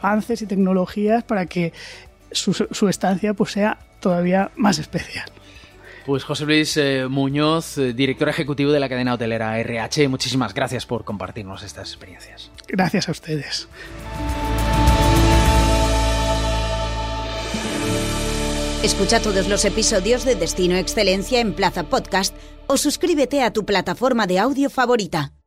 avances 0.00 0.42
y 0.42 0.46
tecnologías 0.46 1.24
para 1.24 1.46
que 1.46 1.72
su, 2.32 2.88
estancia 2.88 3.34
pues, 3.34 3.52
sea 3.52 3.78
todavía 4.00 4.50
más 4.56 4.78
especial. 4.78 5.30
Pues 6.04 6.22
José 6.22 6.44
Luis 6.44 6.76
eh, 6.76 7.06
Muñoz, 7.08 7.78
eh, 7.78 7.92
director 7.92 8.28
ejecutivo 8.28 8.70
de 8.70 8.78
la 8.78 8.88
cadena 8.88 9.14
hotelera 9.14 9.58
RH, 9.58 10.06
muchísimas 10.08 10.54
gracias 10.54 10.86
por 10.86 11.04
compartirnos 11.04 11.64
estas 11.64 11.88
experiencias. 11.88 12.52
Gracias 12.68 13.08
a 13.08 13.12
ustedes. 13.12 13.68
Escucha 18.86 19.20
todos 19.20 19.48
los 19.48 19.64
episodios 19.64 20.24
de 20.24 20.36
Destino 20.36 20.76
Excelencia 20.76 21.40
en 21.40 21.54
Plaza 21.54 21.82
Podcast 21.82 22.32
o 22.68 22.76
suscríbete 22.76 23.42
a 23.42 23.52
tu 23.52 23.64
plataforma 23.64 24.28
de 24.28 24.38
audio 24.38 24.70
favorita. 24.70 25.32